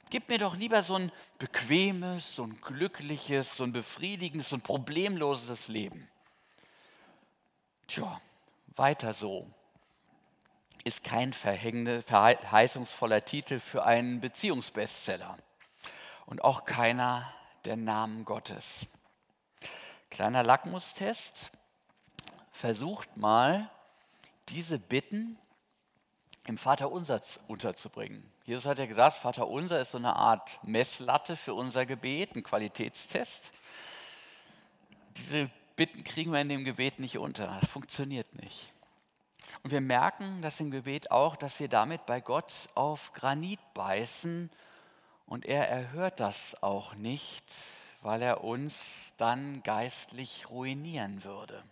Gib 0.10 0.30
mir 0.30 0.40
doch 0.40 0.56
lieber 0.56 0.82
so 0.82 0.96
ein 0.96 1.12
bequemes, 1.38 2.36
so 2.36 2.44
ein 2.44 2.60
glückliches, 2.60 3.56
so 3.56 3.64
ein 3.66 3.72
befriedigendes, 3.72 4.50
so 4.50 4.56
ein 4.56 4.62
problemloses 4.62 5.68
Leben. 5.68 6.10
Tja, 7.88 8.20
weiter 8.76 9.14
so 9.14 9.48
ist 10.84 11.04
kein 11.04 11.34
verheißungsvoller 11.34 13.24
Titel 13.24 13.60
für 13.60 13.86
einen 13.86 14.20
Beziehungsbestseller 14.20 15.38
und 16.26 16.44
auch 16.44 16.66
keiner 16.66 17.32
der 17.66 17.78
Namen 17.78 18.26
Gottes. 18.26 18.86
Kleiner 20.10 20.44
Lackmustest. 20.44 21.52
Versucht 22.52 23.18
mal, 23.18 23.70
diese 24.50 24.78
Bitten 24.78 25.38
im 26.46 26.58
Vater 26.58 26.92
unser 26.92 27.22
unterzubringen. 27.48 28.30
Jesus 28.46 28.66
hat 28.66 28.78
ja 28.78 28.86
gesagt, 28.86 29.18
Vater 29.18 29.48
unser 29.48 29.80
ist 29.80 29.92
so 29.92 29.98
eine 29.98 30.16
Art 30.16 30.60
Messlatte 30.64 31.38
für 31.38 31.54
unser 31.54 31.86
Gebet, 31.86 32.36
ein 32.36 32.44
Qualitätstest. 32.44 33.54
Diese 35.18 35.50
Bitten 35.76 36.04
kriegen 36.04 36.32
wir 36.32 36.42
in 36.42 36.50
dem 36.50 36.66
Gebet 36.66 37.00
nicht 37.00 37.18
unter. 37.18 37.48
Das 37.62 37.70
funktioniert 37.70 38.36
nicht. 38.36 38.72
Und 39.64 39.72
wir 39.72 39.82
merken 39.82 40.42
das 40.42 40.60
im 40.60 40.72
Gebet 40.72 41.10
auch, 41.12 41.38
dass 41.38 41.60
wir 41.60 41.70
damit 41.70 42.06
bei 42.06 42.20
Gott 42.20 42.68
auf 42.76 43.14
Granit 43.14 43.60
beißen 43.74 44.50
und 45.26 45.46
er 45.46 45.68
erhört 45.70 46.20
das 46.20 46.62
auch 46.62 46.96
nicht, 46.96 47.44
weil 48.02 48.22
er 48.22 48.44
uns 48.44 49.14
dann 49.18 49.64
geistlich 49.64 50.50
ruinieren 50.50 51.24
würde. 51.24 51.64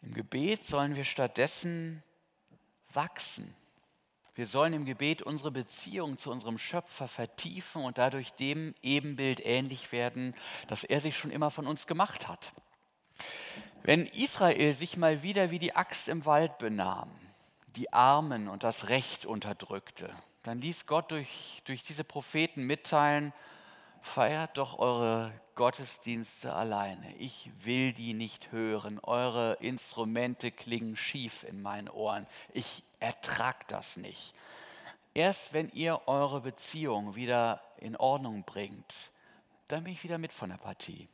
Im 0.00 0.14
Gebet 0.14 0.64
sollen 0.64 0.96
wir 0.96 1.04
stattdessen 1.04 2.02
wachsen. 2.92 3.54
Wir 4.34 4.46
sollen 4.46 4.72
im 4.72 4.86
Gebet 4.86 5.20
unsere 5.20 5.50
Beziehung 5.50 6.16
zu 6.16 6.30
unserem 6.30 6.56
Schöpfer 6.56 7.06
vertiefen 7.06 7.84
und 7.84 7.98
dadurch 7.98 8.32
dem 8.32 8.74
Ebenbild 8.82 9.44
ähnlich 9.44 9.92
werden, 9.92 10.34
das 10.68 10.84
er 10.84 11.00
sich 11.00 11.16
schon 11.16 11.30
immer 11.30 11.50
von 11.50 11.66
uns 11.66 11.86
gemacht 11.86 12.28
hat. 12.28 12.52
Wenn 13.82 14.06
Israel 14.06 14.72
sich 14.72 14.96
mal 14.96 15.22
wieder 15.22 15.50
wie 15.50 15.58
die 15.58 15.76
Axt 15.76 16.08
im 16.08 16.24
Wald 16.24 16.56
benahm, 16.58 17.10
die 17.76 17.92
Armen 17.92 18.48
und 18.48 18.62
das 18.62 18.88
Recht 18.88 19.26
unterdrückte, 19.26 20.14
dann 20.42 20.60
ließ 20.60 20.86
Gott 20.86 21.10
durch, 21.10 21.62
durch 21.64 21.82
diese 21.82 22.04
Propheten 22.04 22.64
mitteilen, 22.64 23.32
feiert 24.00 24.58
doch 24.58 24.78
eure 24.78 25.32
Gottesdienste 25.54 26.52
alleine. 26.52 27.14
Ich 27.16 27.50
will 27.60 27.92
die 27.92 28.14
nicht 28.14 28.50
hören. 28.52 28.98
Eure 29.00 29.54
Instrumente 29.60 30.50
klingen 30.50 30.96
schief 30.96 31.44
in 31.44 31.62
meinen 31.62 31.88
Ohren. 31.88 32.26
Ich 32.52 32.82
ertrag 33.00 33.68
das 33.68 33.96
nicht. 33.96 34.34
Erst 35.14 35.52
wenn 35.52 35.68
ihr 35.70 36.00
eure 36.06 36.40
Beziehung 36.40 37.14
wieder 37.14 37.62
in 37.78 37.96
Ordnung 37.96 38.44
bringt, 38.44 38.94
dann 39.68 39.84
bin 39.84 39.92
ich 39.92 40.02
wieder 40.04 40.18
mit 40.18 40.32
von 40.32 40.50
der 40.50 40.56
Partie. 40.56 41.08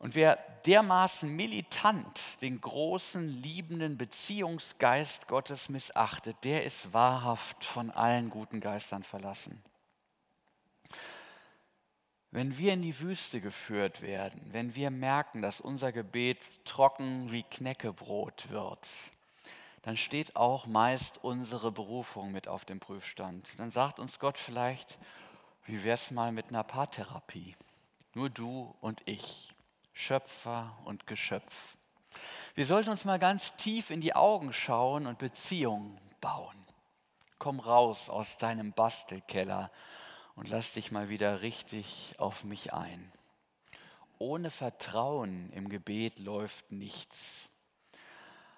Und 0.00 0.14
wer 0.14 0.36
dermaßen 0.64 1.30
militant 1.30 2.20
den 2.40 2.58
großen, 2.58 3.28
liebenden 3.28 3.98
Beziehungsgeist 3.98 5.28
Gottes 5.28 5.68
missachtet, 5.68 6.38
der 6.42 6.64
ist 6.64 6.94
wahrhaft 6.94 7.66
von 7.66 7.90
allen 7.90 8.30
guten 8.30 8.60
Geistern 8.60 9.02
verlassen. 9.02 9.62
Wenn 12.30 12.56
wir 12.56 12.72
in 12.72 12.80
die 12.80 12.98
Wüste 12.98 13.42
geführt 13.42 14.00
werden, 14.00 14.40
wenn 14.52 14.74
wir 14.74 14.90
merken, 14.90 15.42
dass 15.42 15.60
unser 15.60 15.92
Gebet 15.92 16.38
trocken 16.64 17.30
wie 17.30 17.42
Knäckebrot 17.42 18.50
wird, 18.50 18.88
dann 19.82 19.98
steht 19.98 20.34
auch 20.34 20.66
meist 20.66 21.22
unsere 21.22 21.72
Berufung 21.72 22.32
mit 22.32 22.48
auf 22.48 22.64
dem 22.64 22.80
Prüfstand. 22.80 23.46
Dann 23.58 23.70
sagt 23.70 23.98
uns 23.98 24.18
Gott 24.18 24.38
vielleicht, 24.38 24.98
wie 25.66 25.84
wär's 25.84 26.10
mal 26.10 26.32
mit 26.32 26.48
einer 26.48 26.64
Paartherapie? 26.64 27.54
Nur 28.14 28.30
du 28.30 28.74
und 28.80 29.02
ich. 29.04 29.52
Schöpfer 30.00 30.78
und 30.86 31.06
Geschöpf. 31.06 31.76
Wir 32.54 32.64
sollten 32.64 32.88
uns 32.88 33.04
mal 33.04 33.18
ganz 33.18 33.54
tief 33.56 33.90
in 33.90 34.00
die 34.00 34.14
Augen 34.14 34.54
schauen 34.54 35.06
und 35.06 35.18
Beziehungen 35.18 36.00
bauen. 36.22 36.56
Komm 37.38 37.60
raus 37.60 38.08
aus 38.08 38.38
deinem 38.38 38.72
Bastelkeller 38.72 39.70
und 40.36 40.48
lass 40.48 40.72
dich 40.72 40.90
mal 40.90 41.10
wieder 41.10 41.42
richtig 41.42 42.14
auf 42.16 42.44
mich 42.44 42.72
ein. 42.72 43.12
Ohne 44.18 44.50
Vertrauen 44.50 45.52
im 45.52 45.68
Gebet 45.68 46.18
läuft 46.18 46.72
nichts. 46.72 47.50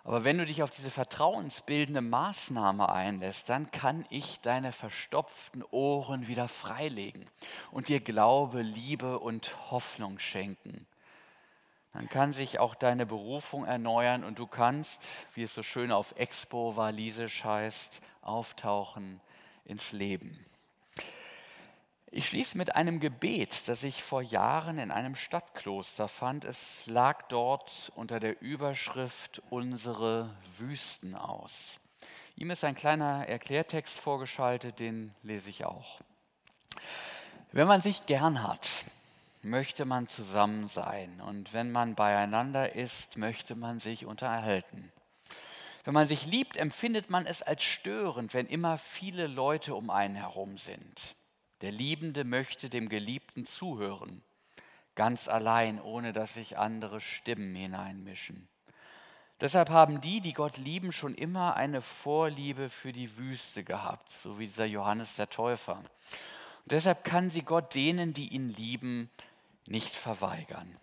Aber 0.04 0.22
wenn 0.22 0.38
du 0.38 0.46
dich 0.46 0.62
auf 0.62 0.70
diese 0.70 0.90
vertrauensbildende 0.90 2.02
Maßnahme 2.02 2.88
einlässt, 2.88 3.48
dann 3.48 3.72
kann 3.72 4.06
ich 4.10 4.38
deine 4.40 4.70
verstopften 4.70 5.64
Ohren 5.72 6.28
wieder 6.28 6.46
freilegen 6.46 7.28
und 7.72 7.88
dir 7.88 7.98
Glaube, 7.98 8.62
Liebe 8.62 9.18
und 9.18 9.72
Hoffnung 9.72 10.20
schenken 10.20 10.86
dann 11.92 12.08
kann 12.08 12.32
sich 12.32 12.58
auch 12.58 12.74
deine 12.74 13.04
Berufung 13.04 13.64
erneuern 13.64 14.24
und 14.24 14.38
du 14.38 14.46
kannst, 14.46 15.06
wie 15.34 15.42
es 15.42 15.54
so 15.54 15.62
schön 15.62 15.92
auf 15.92 16.14
Expo 16.16 16.76
walisisch 16.76 17.44
heißt, 17.44 18.00
auftauchen 18.22 19.20
ins 19.64 19.92
Leben. 19.92 20.44
Ich 22.14 22.28
schließe 22.28 22.58
mit 22.58 22.76
einem 22.76 23.00
Gebet, 23.00 23.68
das 23.68 23.84
ich 23.84 24.02
vor 24.02 24.20
Jahren 24.20 24.78
in 24.78 24.90
einem 24.90 25.16
Stadtkloster 25.16 26.08
fand. 26.08 26.44
Es 26.44 26.86
lag 26.86 27.22
dort 27.28 27.90
unter 27.94 28.20
der 28.20 28.42
Überschrift 28.42 29.42
Unsere 29.48 30.36
Wüsten 30.58 31.14
aus. 31.14 31.78
Ihm 32.36 32.50
ist 32.50 32.64
ein 32.64 32.74
kleiner 32.74 33.26
Erklärtext 33.28 33.98
vorgeschaltet, 33.98 34.78
den 34.78 35.14
lese 35.22 35.48
ich 35.48 35.64
auch. 35.64 36.00
Wenn 37.50 37.66
man 37.66 37.80
sich 37.80 38.04
gern 38.04 38.42
hat, 38.42 38.68
möchte 39.42 39.84
man 39.84 40.06
zusammen 40.06 40.68
sein. 40.68 41.20
Und 41.20 41.52
wenn 41.52 41.72
man 41.72 41.94
beieinander 41.94 42.74
ist, 42.74 43.16
möchte 43.16 43.54
man 43.54 43.80
sich 43.80 44.06
unterhalten. 44.06 44.92
Wenn 45.84 45.94
man 45.94 46.06
sich 46.06 46.26
liebt, 46.26 46.56
empfindet 46.56 47.10
man 47.10 47.26
es 47.26 47.42
als 47.42 47.62
störend, 47.62 48.34
wenn 48.34 48.46
immer 48.46 48.78
viele 48.78 49.26
Leute 49.26 49.74
um 49.74 49.90
einen 49.90 50.14
herum 50.14 50.58
sind. 50.58 51.16
Der 51.60 51.72
Liebende 51.72 52.24
möchte 52.24 52.70
dem 52.70 52.88
Geliebten 52.88 53.44
zuhören, 53.44 54.22
ganz 54.94 55.28
allein, 55.28 55.80
ohne 55.80 56.12
dass 56.12 56.34
sich 56.34 56.58
andere 56.58 57.00
Stimmen 57.00 57.54
hineinmischen. 57.54 58.48
Deshalb 59.40 59.70
haben 59.70 60.00
die, 60.00 60.20
die 60.20 60.34
Gott 60.34 60.56
lieben, 60.56 60.92
schon 60.92 61.16
immer 61.16 61.56
eine 61.56 61.80
Vorliebe 61.80 62.70
für 62.70 62.92
die 62.92 63.16
Wüste 63.16 63.64
gehabt, 63.64 64.12
so 64.12 64.38
wie 64.38 64.46
dieser 64.46 64.66
Johannes 64.66 65.16
der 65.16 65.30
Täufer. 65.30 65.78
Und 65.78 66.70
deshalb 66.70 67.02
kann 67.02 67.28
sie 67.28 67.42
Gott 67.42 67.74
denen, 67.74 68.14
die 68.14 68.28
ihn 68.28 68.50
lieben, 68.50 69.10
nicht 69.72 69.96
verweigern. 69.96 70.76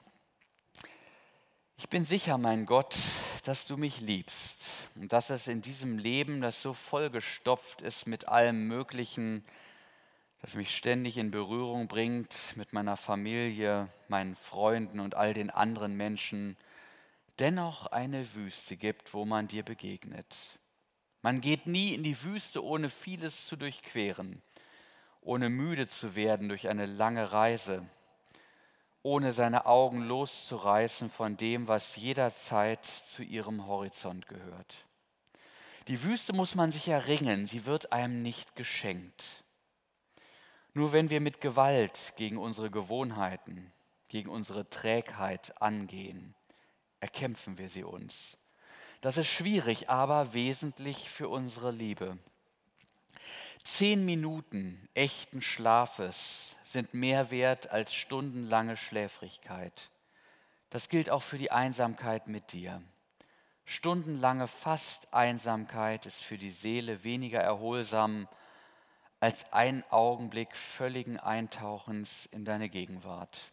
Ich 1.78 1.90
bin 1.90 2.06
sicher, 2.06 2.40
mein 2.40 2.66
Gott, 2.66 2.98
dass 3.44 3.68
du 3.68 3.78
mich 3.78 4.02
liebst 4.02 4.58
und 4.96 5.14
dass 5.14 5.30
es 5.30 5.48
in 5.48 5.62
diesem 5.62 6.00
Leben, 6.00 6.42
das 6.42 6.64
so 6.64 6.74
vollgestopft 6.74 7.82
ist 7.82 8.08
mit 8.08 8.28
allem 8.28 8.68
Möglichen, 8.68 9.46
das 10.42 10.56
mich 10.56 10.76
ständig 10.76 11.18
in 11.18 11.30
Berührung 11.30 11.88
bringt 11.88 12.34
mit 12.56 12.74
meiner 12.74 12.98
Familie, 12.98 13.90
meinen 14.08 14.36
Freunden 14.36 15.00
und 15.00 15.14
all 15.14 15.36
den 15.36 15.52
anderen 15.52 15.96
Menschen, 15.96 16.58
dennoch 17.38 17.86
eine 17.86 18.34
Wüste 18.34 18.76
gibt, 18.76 19.14
wo 19.14 19.24
man 19.24 19.48
dir 19.48 19.64
begegnet. 19.64 20.36
Man 21.22 21.42
geht 21.42 21.68
nie 21.68 21.94
in 21.94 22.02
die 22.02 22.24
Wüste, 22.24 22.66
ohne 22.66 22.90
vieles 22.90 23.46
zu 23.46 23.56
durchqueren, 23.56 24.42
ohne 25.22 25.52
müde 25.52 25.88
zu 25.88 26.16
werden 26.16 26.50
durch 26.50 26.70
eine 26.70 26.88
lange 26.88 27.32
Reise 27.32 27.88
ohne 29.02 29.34
seine 29.34 29.66
Augen 29.66 30.02
loszureißen 30.02 31.10
von 31.10 31.38
dem, 31.38 31.68
was 31.68 31.96
jederzeit 31.96 32.86
zu 32.86 33.24
ihrem 33.24 33.66
Horizont 33.66 34.28
gehört. 34.28 34.86
Die 35.88 36.04
Wüste 36.04 36.34
muss 36.34 36.56
man 36.56 36.72
sich 36.72 36.88
erringen, 36.88 37.48
sie 37.48 37.66
wird 37.66 37.92
einem 37.92 38.22
nicht 38.22 38.56
geschenkt. 38.56 39.44
Nur 40.74 40.94
wenn 40.94 41.10
wir 41.10 41.20
mit 41.20 41.42
Gewalt 41.42 42.14
gegen 42.16 42.38
unsere 42.38 42.70
Gewohnheiten, 42.70 43.72
gegen 44.08 44.30
unsere 44.30 44.70
Trägheit 44.70 45.60
angehen, 45.62 46.36
erkämpfen 47.00 47.58
wir 47.58 47.70
sie 47.70 47.84
uns. 47.84 48.38
Das 49.02 49.18
ist 49.18 49.28
schwierig, 49.28 49.90
aber 49.90 50.34
wesentlich 50.34 51.10
für 51.10 51.30
unsere 51.30 51.72
Liebe. 51.72 52.18
Zehn 53.64 54.06
Minuten 54.06 54.90
echten 54.94 55.42
Schlafes 55.42 56.49
sind 56.72 56.94
mehr 56.94 57.32
wert 57.32 57.72
als 57.72 57.94
stundenlange 57.94 58.78
Schläfrigkeit. 58.78 59.90
Das 60.70 60.90
gilt 60.90 61.10
auch 61.10 61.24
für 61.24 61.38
die 61.38 61.52
Einsamkeit 61.52 62.28
mit 62.28 62.52
dir. 62.52 62.82
Stundenlange 63.66 64.48
Fast-Einsamkeit 64.48 66.06
ist 66.06 66.24
für 66.24 66.38
die 66.38 66.52
Seele 66.52 67.04
weniger 67.04 67.40
erholsam 67.40 68.28
als 69.20 69.52
ein 69.52 69.84
Augenblick 69.90 70.56
völligen 70.56 71.20
Eintauchens 71.20 72.28
in 72.28 72.46
deine 72.46 72.70
Gegenwart. 72.70 73.52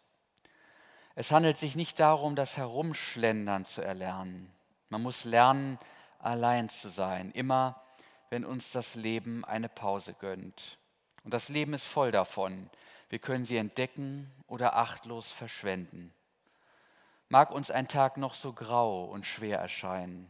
Es 1.15 1.31
handelt 1.31 1.57
sich 1.57 1.75
nicht 1.75 1.99
darum, 1.99 2.35
das 2.35 2.57
Herumschlendern 2.57 3.65
zu 3.65 3.81
erlernen. 3.81 4.53
Man 4.89 5.01
muss 5.01 5.25
lernen, 5.25 5.79
allein 6.19 6.69
zu 6.69 6.89
sein, 6.89 7.31
immer 7.31 7.81
wenn 8.29 8.45
uns 8.45 8.71
das 8.71 8.95
Leben 8.95 9.43
eine 9.43 9.69
Pause 9.69 10.13
gönnt. 10.13 10.77
Und 11.23 11.33
das 11.33 11.49
Leben 11.49 11.73
ist 11.73 11.85
voll 11.85 12.11
davon. 12.11 12.69
Wir 13.09 13.19
können 13.19 13.45
sie 13.45 13.57
entdecken 13.57 14.31
oder 14.47 14.75
achtlos 14.75 15.31
verschwenden. 15.31 16.13
Mag 17.29 17.51
uns 17.51 17.71
ein 17.71 17.87
Tag 17.87 18.17
noch 18.17 18.33
so 18.33 18.53
grau 18.53 19.05
und 19.05 19.25
schwer 19.25 19.59
erscheinen. 19.59 20.29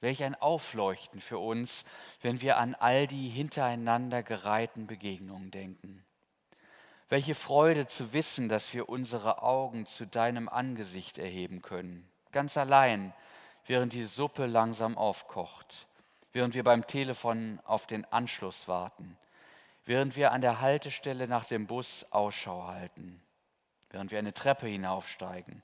Welch 0.00 0.22
ein 0.22 0.34
Aufleuchten 0.34 1.20
für 1.20 1.38
uns, 1.38 1.84
wenn 2.20 2.40
wir 2.40 2.58
an 2.58 2.74
all 2.74 3.06
die 3.06 3.28
hintereinander 3.28 4.22
gereihten 4.22 4.86
Begegnungen 4.86 5.50
denken. 5.50 6.04
Welche 7.08 7.34
Freude 7.34 7.86
zu 7.86 8.12
wissen, 8.12 8.48
dass 8.48 8.72
wir 8.74 8.88
unsere 8.88 9.42
Augen 9.42 9.86
zu 9.86 10.06
deinem 10.06 10.48
Angesicht 10.48 11.18
erheben 11.18 11.62
können, 11.62 12.08
ganz 12.32 12.56
allein, 12.56 13.12
während 13.66 13.92
die 13.92 14.04
Suppe 14.04 14.46
langsam 14.46 14.98
aufkocht 14.98 15.86
während 16.34 16.54
wir 16.54 16.64
beim 16.64 16.86
Telefon 16.86 17.60
auf 17.64 17.86
den 17.86 18.04
Anschluss 18.12 18.68
warten, 18.68 19.16
während 19.86 20.16
wir 20.16 20.32
an 20.32 20.40
der 20.40 20.60
Haltestelle 20.60 21.28
nach 21.28 21.44
dem 21.44 21.66
Bus 21.66 22.06
Ausschau 22.10 22.66
halten, 22.66 23.20
während 23.90 24.10
wir 24.10 24.18
eine 24.18 24.34
Treppe 24.34 24.66
hinaufsteigen, 24.66 25.62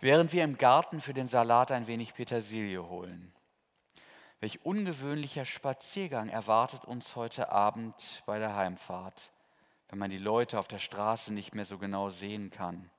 während 0.00 0.32
wir 0.32 0.44
im 0.44 0.58
Garten 0.58 1.00
für 1.00 1.14
den 1.14 1.26
Salat 1.26 1.70
ein 1.70 1.86
wenig 1.86 2.14
Petersilie 2.14 2.88
holen. 2.88 3.32
Welch 4.40 4.64
ungewöhnlicher 4.64 5.46
Spaziergang 5.46 6.28
erwartet 6.28 6.84
uns 6.84 7.16
heute 7.16 7.50
Abend 7.50 8.22
bei 8.26 8.38
der 8.38 8.54
Heimfahrt, 8.54 9.32
wenn 9.88 9.98
man 9.98 10.10
die 10.10 10.18
Leute 10.18 10.58
auf 10.58 10.68
der 10.68 10.78
Straße 10.78 11.32
nicht 11.32 11.54
mehr 11.54 11.64
so 11.64 11.78
genau 11.78 12.10
sehen 12.10 12.50
kann. 12.50 12.90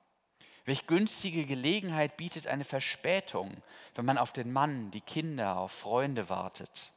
Welch 0.64 0.88
günstige 0.88 1.46
Gelegenheit 1.46 2.16
bietet 2.16 2.48
eine 2.48 2.64
Verspätung, 2.64 3.62
wenn 3.94 4.04
man 4.04 4.18
auf 4.18 4.32
den 4.32 4.52
Mann, 4.52 4.90
die 4.90 5.00
Kinder, 5.00 5.58
auf 5.58 5.70
Freunde 5.70 6.28
wartet. 6.28 6.92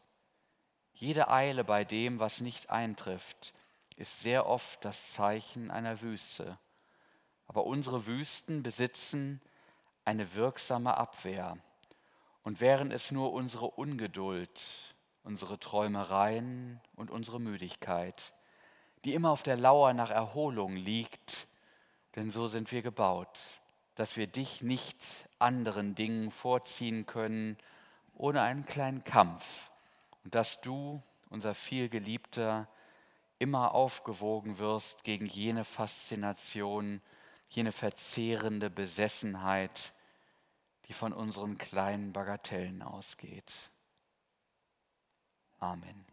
Jede 0.94 1.30
Eile 1.30 1.64
bei 1.64 1.84
dem, 1.84 2.20
was 2.20 2.42
nicht 2.42 2.72
eintrifft, 2.72 3.54
ist 4.00 4.22
sehr 4.22 4.48
oft 4.48 4.84
das 4.86 5.12
Zeichen 5.12 5.72
einer 5.72 6.02
Wüste. 6.02 6.58
Aber 7.48 7.66
unsere 7.66 8.06
Wüsten 8.08 8.64
besitzen 8.64 9.42
eine 10.06 10.34
wirksame 10.36 10.96
Abwehr. 10.96 11.58
Und 12.44 12.62
wären 12.62 12.92
es 12.92 13.12
nur 13.12 13.34
unsere 13.34 13.66
Ungeduld, 13.66 14.50
unsere 15.24 15.60
Träumereien 15.60 16.80
und 16.96 17.12
unsere 17.12 17.42
Müdigkeit, 17.42 18.34
die 19.04 19.14
immer 19.14 19.32
auf 19.32 19.44
der 19.44 19.58
Lauer 19.58 19.94
nach 19.94 20.12
Erholung 20.12 20.78
liegt, 20.78 21.48
denn 22.16 22.32
so 22.32 22.48
sind 22.48 22.72
wir 22.72 22.82
gebaut, 22.82 23.38
dass 23.96 24.16
wir 24.16 24.28
dich 24.28 24.62
nicht 24.62 24.98
anderen 25.40 25.94
Dingen 25.94 26.32
vorziehen 26.32 27.06
können 27.06 27.58
ohne 28.14 28.42
einen 28.42 28.66
kleinen 28.66 29.04
Kampf 29.04 29.70
und 30.24 30.36
dass 30.36 30.62
du, 30.62 31.04
unser 31.30 31.54
vielgeliebter, 31.54 32.68
immer 33.40 33.74
aufgewogen 33.74 34.60
wirst 34.60 35.04
gegen 35.04 35.26
jene 35.26 35.64
Faszination, 35.64 37.02
jene 37.50 37.72
verzehrende 37.72 38.70
Besessenheit, 38.70 39.94
die 40.88 40.94
von 40.94 41.14
unseren 41.14 41.58
kleinen 41.58 42.14
Bagatellen 42.14 42.82
ausgeht. 42.84 43.54
Amen. 45.60 46.06